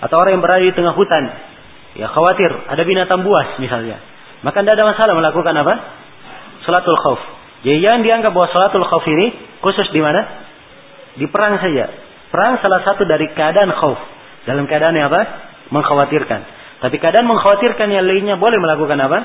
[0.06, 1.26] Atau orang yang berada di tengah hutan.
[1.98, 3.98] Ya khawatir ada binatang buas misalnya.
[4.46, 5.74] Maka tidak ada masalah melakukan apa?
[6.62, 7.20] Sholatul khauf.
[7.66, 9.34] Jadi jangan dianggap bahwa sholatul khauf ini
[9.66, 10.20] khusus di mana?
[11.18, 11.90] Di perang saja.
[12.30, 13.98] Perang salah satu dari keadaan khauf.
[14.46, 15.22] Dalam keadaan yang apa?
[15.74, 16.40] Mengkhawatirkan.
[16.86, 19.18] Tapi keadaan mengkhawatirkan yang lainnya boleh melakukan apa?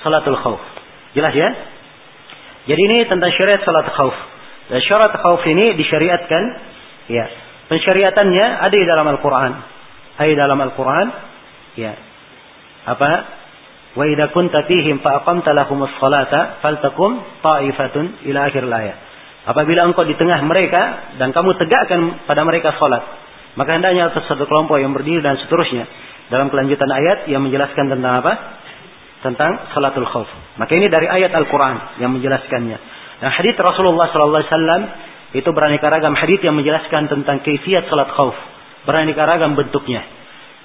[0.00, 0.62] Salatul khauf.
[1.12, 1.48] Jelas ya?
[2.64, 4.16] Jadi ini tentang syariat salat khauf.
[4.66, 6.42] Dan syarat khauf ini disyariatkan.
[7.06, 7.26] Ya.
[7.70, 9.52] Pensyariatannya ada di dalam Al-Quran.
[10.18, 11.06] Ada di dalam Al-Quran.
[11.78, 11.92] Ya.
[12.86, 13.10] Apa?
[13.96, 18.98] Wa idza kunta fihim fa lahumus salata faltakum ta'ifatun ila akhir ayat.
[19.46, 23.02] Apabila engkau di tengah mereka dan kamu tegakkan pada mereka salat,
[23.54, 25.86] maka hendaknya atas satu kelompok yang berdiri dan seterusnya.
[26.26, 28.32] Dalam kelanjutan ayat yang menjelaskan tentang apa?
[29.22, 30.26] Tentang salatul khauf.
[30.58, 32.95] Maka ini dari ayat Al-Quran yang menjelaskannya.
[33.20, 34.82] Dan hadits Rasulullah Sallallahu Alaihi Wasallam
[35.36, 38.36] itu beraneka ragam hadits yang menjelaskan tentang kaifiat salat khauf.
[38.84, 40.04] Beraneka ragam bentuknya.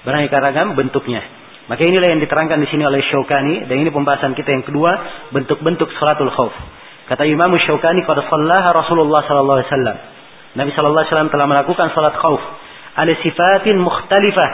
[0.04, 1.22] Beraneka ragam bentuknya.
[1.70, 4.92] Maka inilah yang diterangkan di sini oleh Syaukani dan ini pembahasan kita yang kedua
[5.30, 6.54] bentuk-bentuk salatul khauf.
[7.06, 9.96] Kata Imam Syaukani qad sallaha Rasulullah sallallahu alaihi wasallam.
[10.52, 12.42] Nabi sallallahu alaihi wasallam telah melakukan salat khauf
[12.92, 14.50] ala sifatin mukhtalifah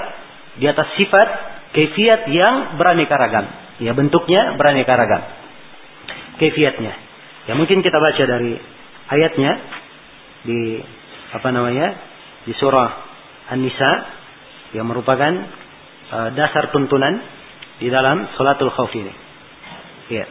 [0.62, 1.28] di atas sifat
[1.74, 3.46] kefiat yang beraneka ragam.
[3.82, 5.22] Ya bentuknya beraneka ragam.
[6.38, 7.07] Kefiatnya.
[7.48, 8.60] Ya mungkin kita baca dari
[9.08, 9.52] ayatnya
[10.44, 10.84] di
[11.32, 11.96] apa namanya
[12.44, 12.90] di surah
[13.56, 13.92] An-Nisa
[14.76, 15.32] yang merupakan
[16.12, 17.24] uh, dasar tuntunan
[17.80, 19.16] di dalam salatul khauf ini.
[20.12, 20.28] Ya.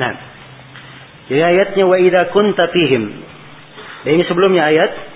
[0.00, 0.14] Nah.
[1.28, 3.04] Jadi ayatnya wa idza kunta fihim.
[4.00, 5.09] Dan ini sebelumnya ayat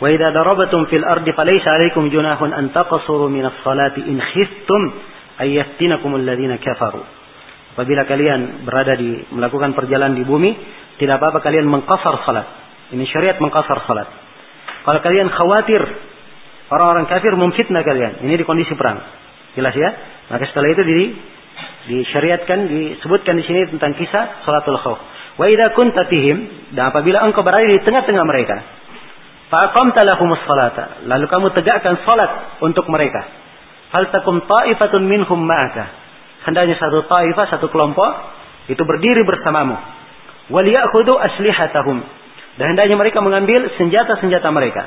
[0.00, 4.82] wa idza darabatum fil ardi falaysa alaikum junahun an taqsuru minas salati in khiftum
[5.38, 6.56] ayyaftinakum alladziina.
[7.70, 10.52] Apabila kalian berada di melakukan perjalanan di bumi,
[10.98, 12.46] tidak apa-apa kalian mengkasar salat.
[12.92, 14.08] Ini syariat mengkasar salat.
[14.84, 15.80] Kalau kalian khawatir
[16.68, 19.00] orang-orang kafir memfitnah kalian, ini di kondisi perang.
[19.54, 19.90] Jelas ya?
[20.28, 21.00] Maka setelah itu di
[21.80, 25.00] disyariatkan disebutkan di sini tentang kisah salatul khauf.
[25.40, 28.56] Wa idza kunta fihim dan apabila engkau berada di tengah-tengah mereka,
[29.50, 33.26] faqamta lahumus salata, lalu kamu tegakkan salat untuk mereka.
[33.90, 35.84] Hal takum ta'ifatun minhum ma'aka.
[36.46, 38.08] Hendaknya satu ta'ifah, satu kelompok
[38.70, 39.76] itu berdiri bersamamu.
[40.54, 41.98] Wal ya'khudhu aslihatahum.
[42.56, 44.86] Dan hendaknya mereka mengambil senjata-senjata mereka.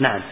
[0.00, 0.24] Nah,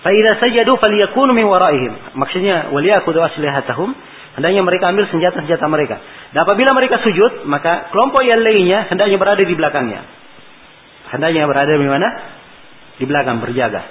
[0.00, 2.16] fa idza sajadu falyakunu min waraihim.
[2.16, 3.92] Maksudnya wal ya'khudhu aslihatahum
[4.38, 5.98] Hendaknya mereka ambil senjata-senjata mereka.
[6.30, 10.06] Dan apabila mereka sujud, maka kelompok yang lainnya hendaknya berada di belakangnya.
[11.10, 12.37] Hendaknya berada di mana?
[12.98, 13.82] Di belakang berjaga.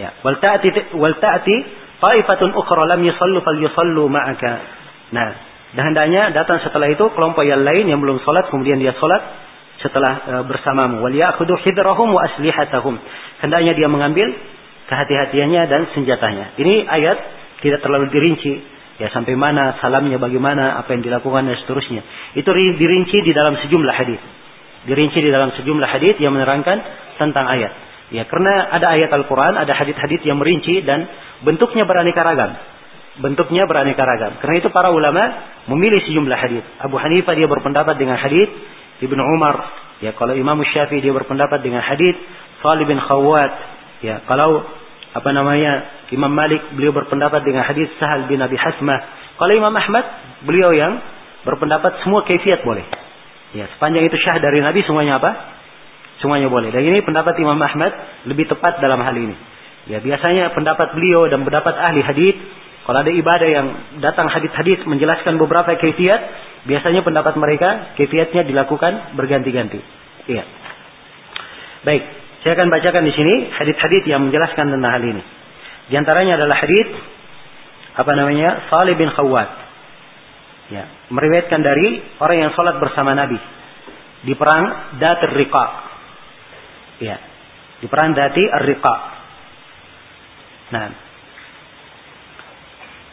[0.00, 0.16] Ya.
[0.24, 1.56] Wal ta'ati wal ta'ati
[2.00, 4.52] taifatun ukhra lam yusallu yusallu ma'aka.
[5.12, 5.28] Nah,
[5.76, 9.22] dan hendaknya datang setelah itu kelompok yang lain yang belum salat kemudian dia salat
[9.84, 11.04] setelah e, bersamamu.
[11.04, 12.96] Wal ya'khudhu hidrahum wa aslihatahum.
[13.44, 14.32] Hendaknya dia mengambil
[14.88, 16.56] kehati-hatiannya dan senjatanya.
[16.56, 17.18] Ini ayat
[17.60, 22.04] tidak terlalu dirinci Ya sampai mana salamnya bagaimana, apa yang dilakukan dan seterusnya.
[22.36, 24.20] Itu dirinci di dalam sejumlah hadis.
[24.84, 26.84] Dirinci di dalam sejumlah hadis yang menerangkan
[27.16, 27.72] tentang ayat.
[28.10, 31.06] Ya karena ada ayat Al-Quran, ada hadis-hadis yang merinci dan
[31.46, 32.58] bentuknya beraneka ragam.
[33.22, 34.42] Bentuknya beraneka ragam.
[34.42, 35.22] Karena itu para ulama
[35.70, 36.64] memilih sejumlah hadis.
[36.82, 38.50] Abu Hanifah dia berpendapat dengan hadis
[38.98, 39.62] Ibnu Umar.
[40.02, 42.18] Ya kalau Imam Syafi'i dia berpendapat dengan hadis
[42.58, 43.52] Salih bin Khawwat.
[44.02, 44.66] Ya kalau
[45.10, 49.00] apa namanya Imam Malik beliau berpendapat dengan hadis Sahal bin Abi Hasmah.
[49.38, 50.04] Kalau Imam Ahmad
[50.42, 50.98] beliau yang
[51.46, 52.84] berpendapat semua kefiat boleh.
[53.50, 55.30] Ya, sepanjang itu syah dari Nabi semuanya apa?
[56.20, 56.68] Semuanya boleh.
[56.68, 57.92] Dan ini pendapat Imam Ahmad
[58.28, 59.36] lebih tepat dalam hal ini.
[59.88, 62.36] Ya, biasanya pendapat beliau dan pendapat ahli hadis
[62.90, 63.66] kalau ada ibadah yang
[64.00, 66.20] datang hadis-hadis menjelaskan beberapa kefiat,
[66.64, 69.78] biasanya pendapat mereka kefiatnya dilakukan berganti-ganti.
[70.26, 70.44] Iya.
[71.86, 72.02] Baik,
[72.42, 75.22] saya akan bacakan di sini hadis-hadis yang menjelaskan tentang hal ini.
[75.86, 76.88] Di antaranya adalah hadis
[77.94, 78.66] apa namanya?
[78.72, 79.50] Salih bin Khawwat.
[80.74, 83.38] Ya, meriwayatkan dari orang yang sholat bersama Nabi
[84.24, 85.89] di perang Datir Riqa.
[87.00, 87.16] Ya,
[87.80, 88.94] di perang Dati Ar-Riqa.
[90.70, 90.86] Nah,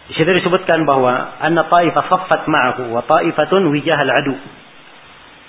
[0.08, 4.36] di situ disebutkan bahwa anna ta'ifah saffat ma'ahu wa ta'ifatun wijahal adu.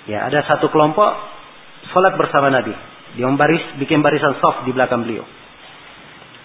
[0.07, 1.15] Ya, ada satu kelompok
[1.91, 2.75] sholat bersama Nabi.
[3.15, 5.23] Dia membaris, bikin barisan soft di belakang beliau.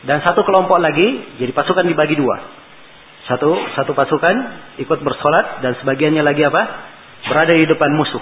[0.04, 2.37] Dan satu kelompok lagi, jadi pasukan dibagi dua.
[3.24, 4.37] Satu satu pasukan
[4.85, 6.62] ikut bersolat dan sebagiannya lagi apa?
[7.24, 8.20] Berada di depan musuh.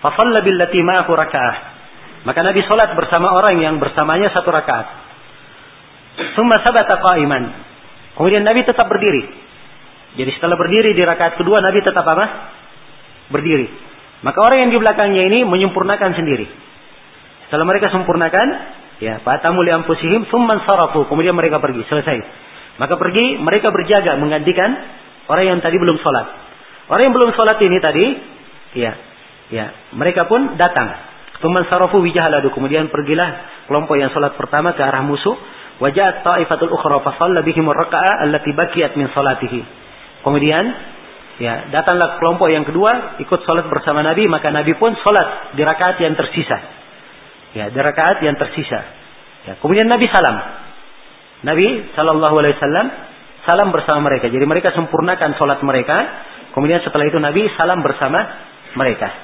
[0.00, 1.77] Fafalla billati ma'ahu raka'ah.
[2.26, 4.86] Maka Nabi sholat bersama orang yang bersamanya satu rakaat.
[6.34, 7.44] Summa sabata qa'iman.
[8.18, 9.22] Kemudian Nabi tetap berdiri.
[10.18, 12.26] Jadi setelah berdiri di rakaat kedua Nabi tetap apa?
[13.30, 13.70] Berdiri.
[14.26, 16.46] Maka orang yang di belakangnya ini menyempurnakan sendiri.
[17.46, 18.46] Setelah mereka sempurnakan,
[18.98, 22.18] ya, fatamu li anfusihim tsumma sarafu, kemudian mereka pergi, selesai.
[22.82, 24.74] Maka pergi, mereka berjaga menggantikan
[25.30, 26.26] orang yang tadi belum sholat.
[26.90, 28.04] Orang yang belum sholat ini tadi,
[28.74, 28.92] ya,
[29.54, 31.07] ya, mereka pun datang.
[31.38, 35.38] Tsumma sarafu wijahaladu, kemudian pergilah kelompok yang sholat pertama ke arah musuh.
[35.78, 39.62] Wajat ta'ifatul ukhra fa shalla bihim raka'a allati baqiyat min salatihi.
[40.26, 40.64] Kemudian
[41.38, 46.02] ya datanglah kelompok yang kedua ikut sholat bersama Nabi maka Nabi pun sholat di rakaat
[46.02, 46.58] yang tersisa.
[47.54, 48.80] Ya di rakaat yang tersisa.
[49.46, 50.36] Ya kemudian Nabi salam.
[51.46, 52.86] Nabi Shallallahu Alaihi Wasallam
[53.46, 54.26] salam bersama mereka.
[54.26, 55.96] Jadi mereka sempurnakan sholat mereka.
[56.50, 58.18] Kemudian setelah itu Nabi salam bersama
[58.74, 59.14] mereka.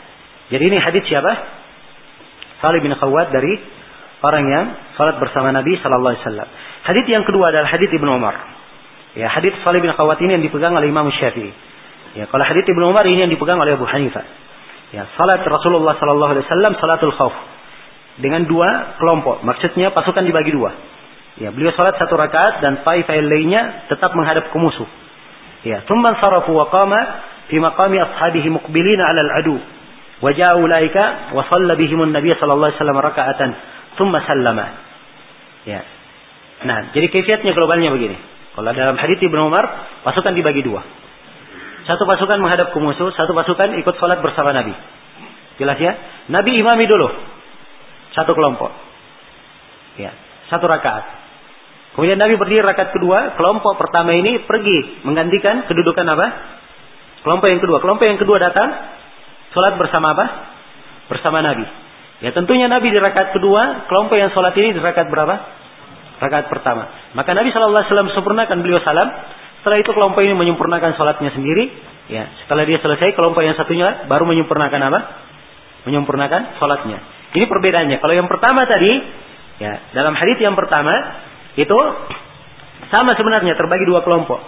[0.54, 1.63] Jadi ini hadis siapa
[2.64, 3.60] Salih bin Khawat dari
[4.24, 4.64] orang yang
[4.96, 6.48] sholat bersama Nabi Shallallahu Alaihi Wasallam
[6.88, 8.40] hadis yang kedua adalah hadis Ibnu Umar
[9.12, 11.74] ya hadis Salih bin Khawat ini yang dipegang oleh Imam Syafi'i
[12.14, 14.22] Ya, kalau hadits Ibnu Umar ini yang dipegang oleh Abu Hanifah.
[14.94, 17.34] Ya, salat Rasulullah sallallahu alaihi wasallam salatul khauf.
[18.22, 20.70] Dengan dua kelompok, maksudnya pasukan dibagi dua.
[21.42, 24.86] Ya, beliau salat satu rakaat dan taifah lainnya tetap menghadap ke musuh.
[25.66, 27.00] Ya, thumma sarafu wa qama
[27.50, 29.58] fi maqami ashabihi muqbilina 'ala al-adu.
[30.22, 33.50] Wa ja'a ulaika wa shalla an-nabiy sallallahu alaihi wasallam raka'atan
[33.98, 34.66] thumma sallama.
[35.64, 35.82] Ya.
[36.64, 38.16] Nah, jadi kaifiatnya globalnya begini.
[38.54, 39.64] Kalau dalam hadits Ibnu Umar,
[40.06, 40.80] pasukan dibagi dua.
[41.84, 44.72] Satu pasukan menghadap ke musuh, satu pasukan ikut sholat bersama Nabi.
[45.58, 45.92] Jelas ya?
[46.30, 47.10] Nabi imami dulu.
[48.14, 48.70] Satu kelompok.
[49.98, 50.14] Ya,
[50.48, 51.04] satu rakaat.
[51.94, 56.26] Kemudian Nabi berdiri rakaat kedua, kelompok pertama ini pergi menggantikan kedudukan apa?
[57.22, 57.78] Kelompok yang kedua.
[57.82, 58.68] Kelompok yang kedua datang,
[59.54, 60.26] sholat bersama apa?
[61.08, 61.64] Bersama Nabi.
[62.20, 65.34] Ya tentunya Nabi di rakaat kedua, kelompok yang sholat ini di rakaat berapa?
[66.18, 67.14] Rakaat pertama.
[67.14, 69.08] Maka Nabi SAW sempurnakan beliau salam,
[69.62, 71.70] setelah itu kelompok ini menyempurnakan sholatnya sendiri.
[72.04, 75.00] Ya, setelah dia selesai, kelompok yang satunya baru menyempurnakan apa?
[75.88, 76.98] Menyempurnakan sholatnya.
[77.34, 77.96] Ini perbedaannya.
[77.98, 78.92] Kalau yang pertama tadi,
[79.58, 80.92] ya dalam hadis yang pertama
[81.58, 81.78] itu
[82.92, 84.38] sama sebenarnya terbagi dua kelompok.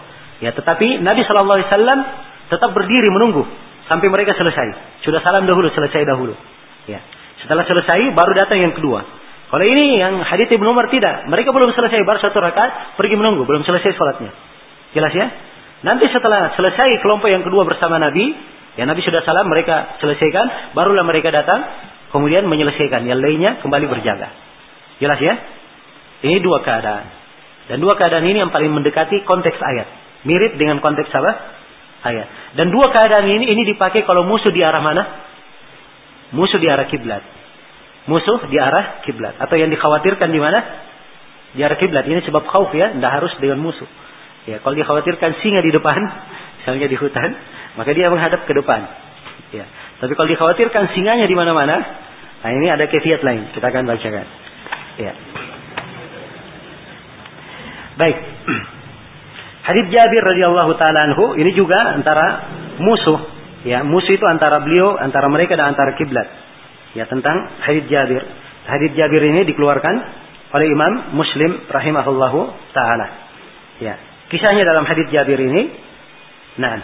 [0.45, 1.99] Ya, tetapi Nabi Shallallahu Alaihi Wasallam
[2.53, 5.01] tetap berdiri menunggu sampai mereka selesai.
[5.03, 6.35] Sudah salam dahulu, selesai dahulu.
[6.91, 7.03] Ya.
[7.43, 9.03] Setelah selesai, baru datang yang kedua.
[9.47, 13.47] Kalau ini yang hadis Ibnu Umar tidak, mereka belum selesai, baru satu rakaat, pergi menunggu,
[13.47, 14.35] belum selesai sholatnya.
[14.91, 15.27] Jelas ya?
[15.87, 18.35] Nanti setelah selesai kelompok yang kedua bersama Nabi,
[18.75, 21.63] ya Nabi sudah salam, mereka selesaikan, barulah mereka datang,
[22.11, 23.07] kemudian menyelesaikan.
[23.07, 24.35] Yang lainnya kembali berjaga.
[24.99, 25.35] Jelas ya?
[26.27, 27.07] Ini dua keadaan.
[27.71, 29.89] Dan dua keadaan ini yang paling mendekati konteks ayat.
[30.27, 31.56] Mirip dengan konteks apa?
[32.05, 32.57] Ayat.
[32.59, 35.03] Dan dua keadaan ini ini dipakai kalau musuh di arah mana?
[36.37, 37.23] Musuh di arah kiblat.
[38.07, 39.39] Musuh di arah kiblat.
[39.41, 40.61] Atau yang dikhawatirkan di mana?
[41.57, 42.05] Di arah kiblat.
[42.07, 43.89] Ini sebab khauf ya, tidak harus dengan musuh.
[44.47, 45.99] Ya, kalau dikhawatirkan singa di depan,
[46.63, 47.31] misalnya di hutan,
[47.75, 48.81] maka dia menghadap ke depan.
[49.51, 49.67] Ya.
[49.99, 51.77] Tapi kalau dikhawatirkan singanya di mana-mana,
[52.45, 53.51] nah ini ada kefiat lain.
[53.51, 54.27] Kita akan bacakan.
[55.01, 55.13] Ya.
[57.97, 58.17] Baik.
[59.67, 62.47] Hadits Jabir radhiyallahu taala anhu ini juga antara
[62.79, 63.35] musuh.
[63.67, 66.31] Ya, musuh itu antara beliau, antara mereka dan antara kiblat.
[66.95, 68.23] Ya, tentang hadits Jabir.
[68.71, 69.95] Hadits Jabir ini dikeluarkan
[70.55, 72.39] oleh Imam Muslim rahimahullahu
[72.71, 73.07] taala.
[73.83, 73.99] Ya.
[74.31, 75.71] Kisahnya dalam hadis Jabir ini,
[76.63, 76.79] nah,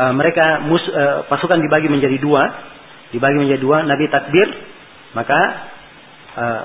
[0.00, 2.40] uh, mereka mus, uh, pasukan dibagi menjadi dua,
[3.12, 3.84] dibagi menjadi dua.
[3.84, 4.48] Nabi takbir,
[5.12, 5.40] maka
[6.40, 6.62] uh,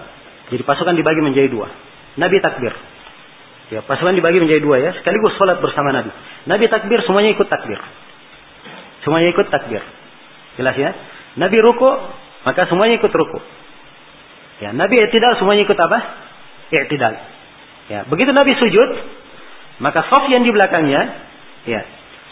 [0.55, 1.67] jadi pasukan dibagi menjadi dua.
[2.15, 2.71] Nabi takbir,
[3.69, 6.10] ya pasukan dibagi menjadi dua ya, sekaligus sholat bersama Nabi.
[6.49, 7.79] Nabi takbir, semuanya ikut takbir,
[9.05, 9.82] semuanya ikut takbir.
[10.58, 10.91] Jelas ya?
[11.38, 11.89] Nabi ruku,
[12.43, 13.39] maka semuanya ikut ruku.
[14.60, 15.99] Ya, Nabi i'tidal semuanya ikut apa?
[16.73, 17.13] I'tidal.
[17.89, 18.89] Ya, begitu Nabi sujud,
[19.79, 21.01] maka sof yang di belakangnya,
[21.63, 21.82] ya,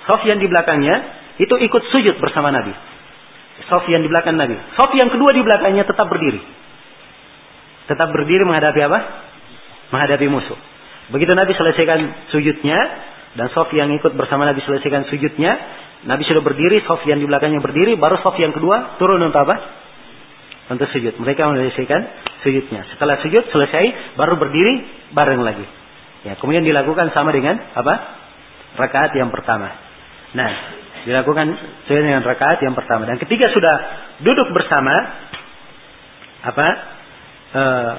[0.05, 2.73] sof yang di belakangnya itu ikut sujud bersama Nabi.
[3.65, 4.53] Sof yang di belakang Nabi.
[4.77, 6.41] Sof yang kedua di belakangnya tetap berdiri.
[7.89, 8.99] Tetap berdiri menghadapi apa?
[9.89, 10.59] Menghadapi musuh.
[11.07, 12.79] Begitu Nabi selesaikan sujudnya
[13.37, 15.51] dan sof yang ikut bersama Nabi selesaikan sujudnya,
[16.09, 19.55] Nabi sudah berdiri, sof yang di belakangnya berdiri, baru sof yang kedua turun untuk apa?
[20.67, 21.15] Untuk sujud.
[21.15, 22.01] Mereka menyelesaikan
[22.43, 22.83] sujudnya.
[22.91, 24.83] Setelah sujud selesai, baru berdiri
[25.15, 25.63] bareng lagi.
[26.27, 27.93] Ya, kemudian dilakukan sama dengan apa?
[28.75, 29.71] Rakaat yang pertama.
[30.35, 30.51] Nah,
[31.07, 31.55] dilakukan
[31.87, 33.07] sesuai dengan rakaat yang pertama.
[33.07, 33.75] Dan ketika sudah
[34.27, 34.91] duduk bersama,
[36.43, 36.67] apa?
[37.47, 37.93] Uh,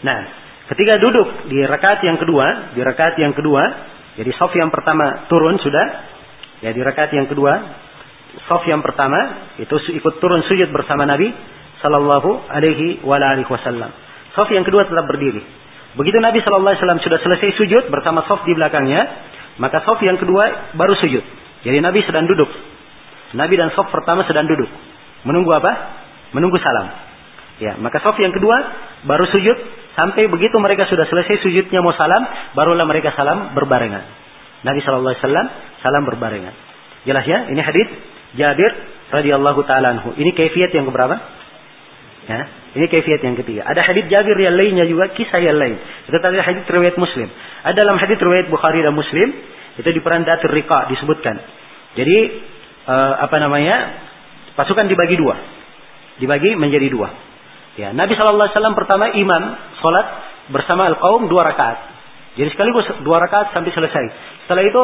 [0.00, 0.20] nah,
[0.74, 3.62] ketika duduk di rakaat yang kedua, di rakaat yang kedua,
[4.16, 5.86] jadi sof yang pertama turun sudah,
[6.60, 7.56] Ya di rakaat yang kedua,
[8.44, 11.32] sof yang pertama itu ikut turun sujud bersama Nabi
[11.80, 13.90] Sallallahu Alaihi Wasallam.
[14.36, 15.40] Sof yang kedua tetap berdiri.
[15.96, 19.08] Begitu Nabi Sallallahu Alaihi Wasallam sudah selesai sujud bersama sof di belakangnya,
[19.56, 21.24] maka sof yang kedua baru sujud.
[21.64, 22.52] Jadi Nabi sedang duduk.
[23.32, 24.68] Nabi dan sof pertama sedang duduk.
[25.24, 25.72] Menunggu apa?
[26.36, 26.92] Menunggu salam.
[27.56, 28.56] Ya, maka sof yang kedua
[29.08, 29.56] baru sujud
[30.00, 32.24] sampai begitu mereka sudah selesai sujudnya mau salam,
[32.56, 34.00] barulah mereka salam berbarengan.
[34.64, 35.46] Nabi Shallallahu Alaihi Wasallam
[35.84, 36.54] salam berbarengan.
[37.04, 37.52] Jelas ya?
[37.52, 37.88] Ini hadis
[38.36, 38.72] Jabir
[39.12, 40.16] radhiyallahu taala anhu.
[40.16, 41.16] Ini kaifiat yang keberapa?
[42.30, 42.40] Ya,
[42.78, 43.66] ini kaifiat yang ketiga.
[43.66, 45.76] Ada hadis Jabir yang lainnya juga kisah yang lain.
[46.06, 47.28] Itu tadi hadis riwayat Muslim.
[47.66, 49.28] Ada dalam hadis riwayat Bukhari dan Muslim
[49.80, 51.36] itu di peran Datur Rika disebutkan.
[51.98, 52.18] Jadi
[52.86, 54.08] uh, apa namanya?
[54.54, 55.34] Pasukan dibagi dua.
[56.20, 57.08] Dibagi menjadi dua.
[57.80, 59.42] Ya, Nabi Shallallahu Alaihi Wasallam pertama imam
[59.80, 60.06] sholat
[60.52, 61.78] bersama al kaum dua rakaat.
[62.38, 64.04] Jadi sekaligus dua rakaat sampai selesai.
[64.46, 64.82] Setelah itu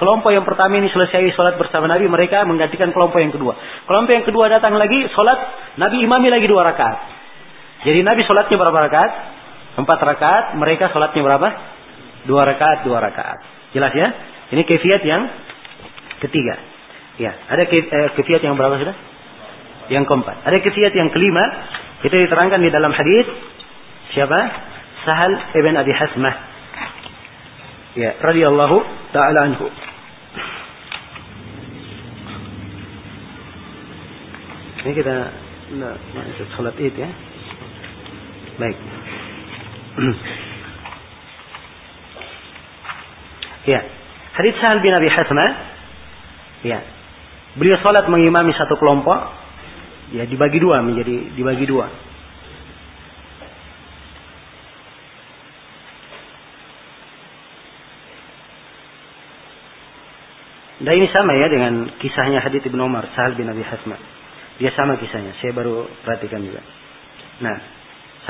[0.00, 3.54] kelompok yang pertama ini selesai sholat bersama Nabi, mereka menggantikan kelompok yang kedua.
[3.84, 5.38] Kelompok yang kedua datang lagi sholat,
[5.76, 6.98] Nabi imami lagi dua rakaat.
[7.84, 9.12] Jadi Nabi sholatnya berapa rakaat?
[9.76, 11.48] Empat rakaat, mereka sholatnya berapa?
[12.24, 13.38] Dua rakaat, dua rakaat.
[13.76, 14.08] Jelas ya?
[14.56, 15.22] Ini kefiat yang
[16.24, 16.56] ketiga.
[17.16, 18.96] Ya, ada eh, kefiat yang berapa sudah?
[19.92, 20.36] Yang keempat.
[20.48, 21.44] Ada kefiat yang kelima,
[22.04, 23.26] itu diterangkan di dalam hadis
[24.14, 24.40] siapa?
[25.06, 26.34] Sahal ibn Abi Hasmah.
[27.96, 28.76] Ya, radhiyallahu
[29.14, 29.66] taala anhu.
[34.86, 35.16] Ini kita
[35.80, 37.10] nah, masuk salat Id ya.
[38.60, 38.78] Baik.
[43.72, 43.80] ya.
[44.36, 45.50] Hadis Sahal bin Abi Hasmah.
[46.62, 46.78] Ya.
[47.56, 49.16] Beliau salat mengimami satu kelompok
[50.12, 51.88] ya dibagi dua menjadi dibagi dua.
[60.86, 63.98] Dan ini sama ya dengan kisahnya hadits Ibnu Umar, Sahal bin Abi Hasma.
[64.62, 66.62] Dia sama kisahnya, saya baru perhatikan juga.
[67.42, 67.56] Nah,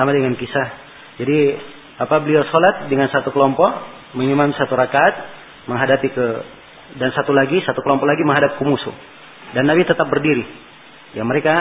[0.00, 0.68] sama dengan kisah.
[1.20, 1.52] Jadi
[2.00, 3.68] apa beliau sholat dengan satu kelompok,
[4.16, 5.14] mengimam satu rakaat,
[5.68, 6.26] menghadapi ke
[6.96, 8.96] dan satu lagi, satu kelompok lagi menghadap ke musuh.
[9.52, 10.42] Dan Nabi tetap berdiri
[11.16, 11.54] Ya mereka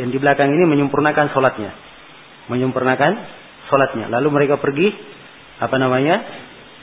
[0.00, 1.76] yang di belakang ini menyempurnakan sholatnya.
[2.48, 3.12] Menyempurnakan
[3.68, 4.08] sholatnya.
[4.08, 4.88] Lalu mereka pergi,
[5.60, 6.16] apa namanya,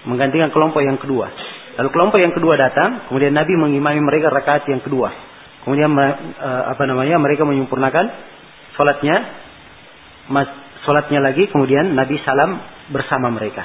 [0.06, 1.26] menggantikan kelompok yang kedua.
[1.80, 5.16] Lalu kelompok yang kedua datang, kemudian Nabi mengimami mereka rakaat yang kedua.
[5.64, 8.06] Kemudian eh, apa namanya, mereka menyempurnakan
[8.76, 9.16] sholatnya,
[10.84, 12.60] sholatnya lagi, kemudian Nabi salam
[12.92, 13.64] bersama mereka.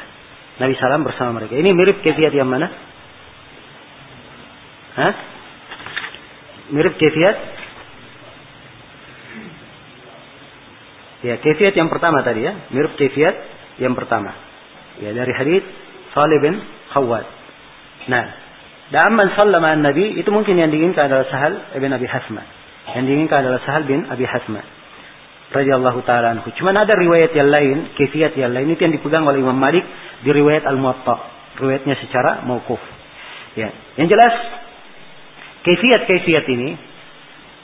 [0.63, 1.59] Nabi salam bersama mereka.
[1.59, 2.71] Ini mirip kefiat yang mana?
[4.95, 5.15] Hah?
[6.71, 7.37] Mirip kefiat
[11.25, 13.35] Ya, kefiat yang pertama tadi ya, mirip kefiat
[13.81, 14.37] yang pertama.
[15.01, 15.65] Ya, dari hadis
[16.13, 16.61] Salih bin
[16.93, 17.44] Khawwat.
[18.09, 18.25] Nah,
[18.93, 22.43] dan man sallama Nabi itu mungkin yang diinginkan adalah Sahal bin Abi Hasma.
[22.93, 24.61] Yang diinginkan adalah Sahal bin Abi Hasma.
[25.55, 26.51] Radhiyallahu taala anhu.
[26.59, 29.85] Cuma ada riwayat yang lain, kefiat yang lain itu yang dipegang oleh Imam Malik
[30.21, 31.17] di riwayat Al-Muwatta.
[31.63, 32.83] Riwayatnya secara mauquf.
[33.55, 34.35] Ya, yang jelas
[35.65, 36.71] kefiat-kefiat ini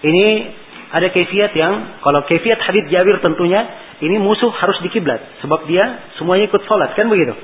[0.07, 0.27] ini
[0.91, 3.67] ada kefiat yang kalau kefiat hadis Jabir tentunya
[4.01, 7.37] ini musuh harus dikiblat sebab dia semuanya ikut sholat kan begitu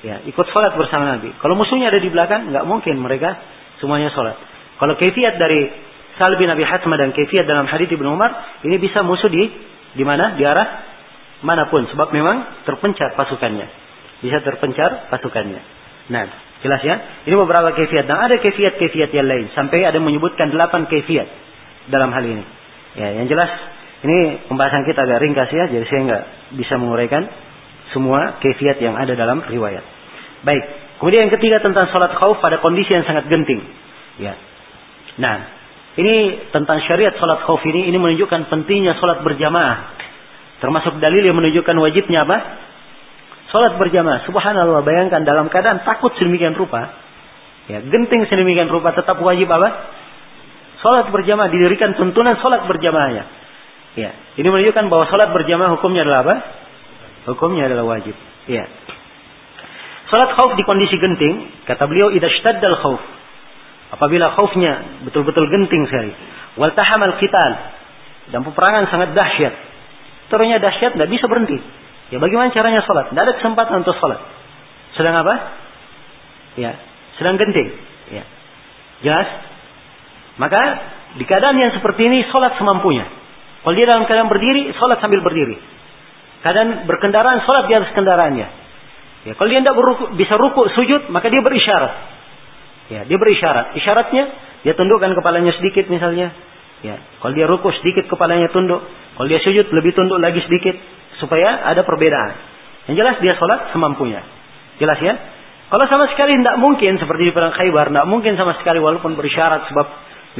[0.00, 1.32] ya ikut sholat bersama Nabi.
[1.40, 3.36] Kalau musuhnya ada di belakang nggak mungkin mereka
[3.80, 4.36] semuanya sholat.
[4.80, 5.68] Kalau kefiat dari
[6.16, 9.48] Sal bin Abi Hatmah dan kefiat dalam hadis Ibnu Umar ini bisa musuh di
[9.96, 10.36] di mana?
[10.36, 10.68] Di arah
[11.40, 11.88] mana pun.
[11.88, 13.66] Sebab memang terpencar pasukannya.
[14.20, 15.60] Bisa terpencar pasukannya.
[16.12, 16.24] Nah
[16.60, 16.96] jelas ya?
[17.24, 19.48] Ini beberapa kefiat dan ada kefiat-kefiat yang lain.
[19.56, 21.28] Sampai ada menyebutkan delapan kefiat
[21.88, 22.44] dalam hal ini.
[23.00, 23.48] Ya, yang jelas
[24.00, 26.24] ini pembahasan kita agak ringkas ya, jadi saya nggak
[26.56, 27.28] bisa menguraikan
[27.90, 29.82] semua kefiat yang ada dalam riwayat.
[30.46, 30.62] Baik,
[31.02, 33.60] kemudian yang ketiga tentang sholat khauf pada kondisi yang sangat genting.
[34.20, 34.34] Ya.
[35.20, 35.36] Nah,
[35.98, 39.98] ini tentang syariat sholat khauf ini, ini menunjukkan pentingnya sholat berjamaah.
[40.62, 42.36] Termasuk dalil yang menunjukkan wajibnya apa?
[43.50, 44.22] Sholat berjamaah.
[44.28, 46.94] Subhanallah, bayangkan dalam keadaan takut sedemikian rupa.
[47.66, 49.68] Ya, genting sedemikian rupa tetap wajib apa?
[50.80, 53.24] Sholat berjamaah didirikan tuntunan sholat berjamaahnya.
[53.98, 56.34] Ya, ini menunjukkan bahwa sholat berjamaah hukumnya adalah apa?
[57.28, 58.16] Hukumnya adalah wajib.
[58.48, 58.64] Ya.
[60.08, 63.02] Sholat khauf di kondisi genting, kata beliau, idashtaddal khauf.
[63.90, 66.12] Apabila khaufnya betul-betul genting sekali.
[66.58, 67.52] Wal tahamal qital.
[68.30, 69.54] Dan peperangan sangat dahsyat.
[70.30, 71.58] Turunnya dahsyat, tidak bisa berhenti.
[72.10, 73.10] Ya bagaimana caranya sholat?
[73.10, 74.18] Tidak ada kesempatan untuk sholat.
[74.98, 75.34] Sedang apa?
[76.58, 76.74] Ya,
[77.18, 77.70] sedang genting.
[78.10, 78.24] Ya.
[79.06, 79.28] Jelas?
[80.38, 80.62] Maka
[81.18, 83.06] di keadaan yang seperti ini sholat semampunya.
[83.62, 85.58] Kalau dia dalam keadaan berdiri, sholat sambil berdiri.
[86.40, 88.48] Keadaan berkendaraan, sholat di atas kendaraannya.
[89.28, 89.76] Ya, kalau dia tidak
[90.16, 91.92] bisa ruku, sujud, maka dia berisyarat.
[92.88, 93.76] Ya, dia berisyarat.
[93.76, 94.24] Isyaratnya
[94.64, 96.32] dia tundukkan kepalanya sedikit misalnya.
[96.80, 98.80] Ya, kalau dia rukus sedikit kepalanya tunduk.
[99.14, 100.80] Kalau dia sujud lebih tunduk lagi sedikit
[101.20, 102.32] supaya ada perbedaan.
[102.88, 104.24] Yang jelas dia sholat semampunya.
[104.80, 105.14] Jelas ya?
[105.70, 109.70] Kalau sama sekali tidak mungkin seperti di perang Khaybar, tidak mungkin sama sekali walaupun berisyarat
[109.70, 109.86] sebab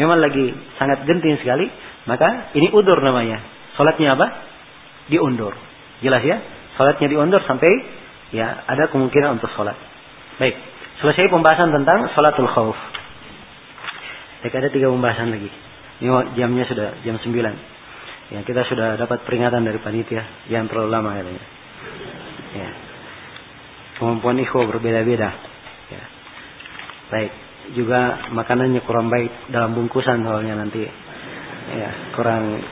[0.01, 1.71] memang lagi sangat genting sekali,
[2.09, 3.39] maka ini udur namanya.
[3.77, 4.27] Sholatnya apa?
[5.07, 5.70] Diundur.
[6.01, 6.37] Jelas ya?
[6.77, 7.69] Sholatnya diundur sampai
[8.33, 9.77] ya ada kemungkinan untuk sholat.
[10.41, 10.57] Baik.
[11.01, 12.77] Selesai pembahasan tentang sholatul khauf.
[14.41, 15.49] Baik, ada tiga pembahasan lagi.
[16.01, 18.33] Ini jamnya sudah jam 9.
[18.33, 21.45] Ya, kita sudah dapat peringatan dari panitia yang terlalu lama katanya.
[22.57, 22.71] Ya.
[24.01, 25.31] Kemampuan ikhwa berbeda-beda.
[25.93, 26.05] Ya.
[27.13, 27.33] Baik.
[27.77, 30.89] Juga makanannya kurang baik dalam bungkusan soalnya nanti.
[31.71, 32.65] Ya, kurang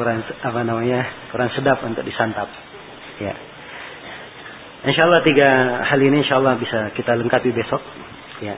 [0.00, 1.28] kurang apa namanya?
[1.28, 2.48] kurang sedap untuk disantap.
[3.20, 3.36] Ya.
[4.88, 5.48] Insya Allah tiga
[5.84, 7.84] hal ini insya Allah bisa kita lengkapi besok.
[8.40, 8.56] Ya.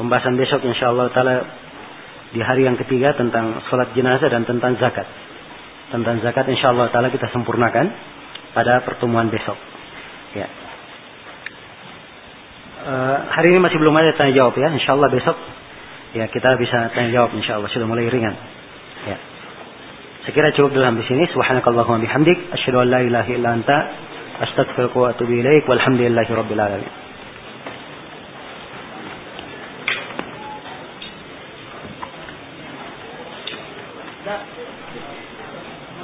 [0.00, 1.44] Pembahasan besok insya Allah taala
[2.32, 5.04] di hari yang ketiga tentang sholat jenazah dan tentang zakat.
[5.92, 7.92] Tentang zakat insya Allah ta'ala kita sempurnakan
[8.56, 9.60] pada pertemuan besok.
[10.32, 10.48] Ya.
[12.82, 14.72] Uh, hari ini masih belum ada tanya jawab ya.
[14.72, 15.36] Insya Allah besok
[16.16, 18.32] ya kita bisa tanya jawab insya Allah sudah mulai ringan.
[19.04, 19.31] Ya.
[20.26, 21.26] Sekira cukup dalam di sini.
[21.34, 22.54] Subhanakallahumma bihamdik.
[22.54, 23.78] Asyhadu an la ilaha illa anta.
[24.46, 25.66] Astaghfiruka wa atubu ilaik.
[25.66, 27.01] Walhamdulillahi rabbil alamin.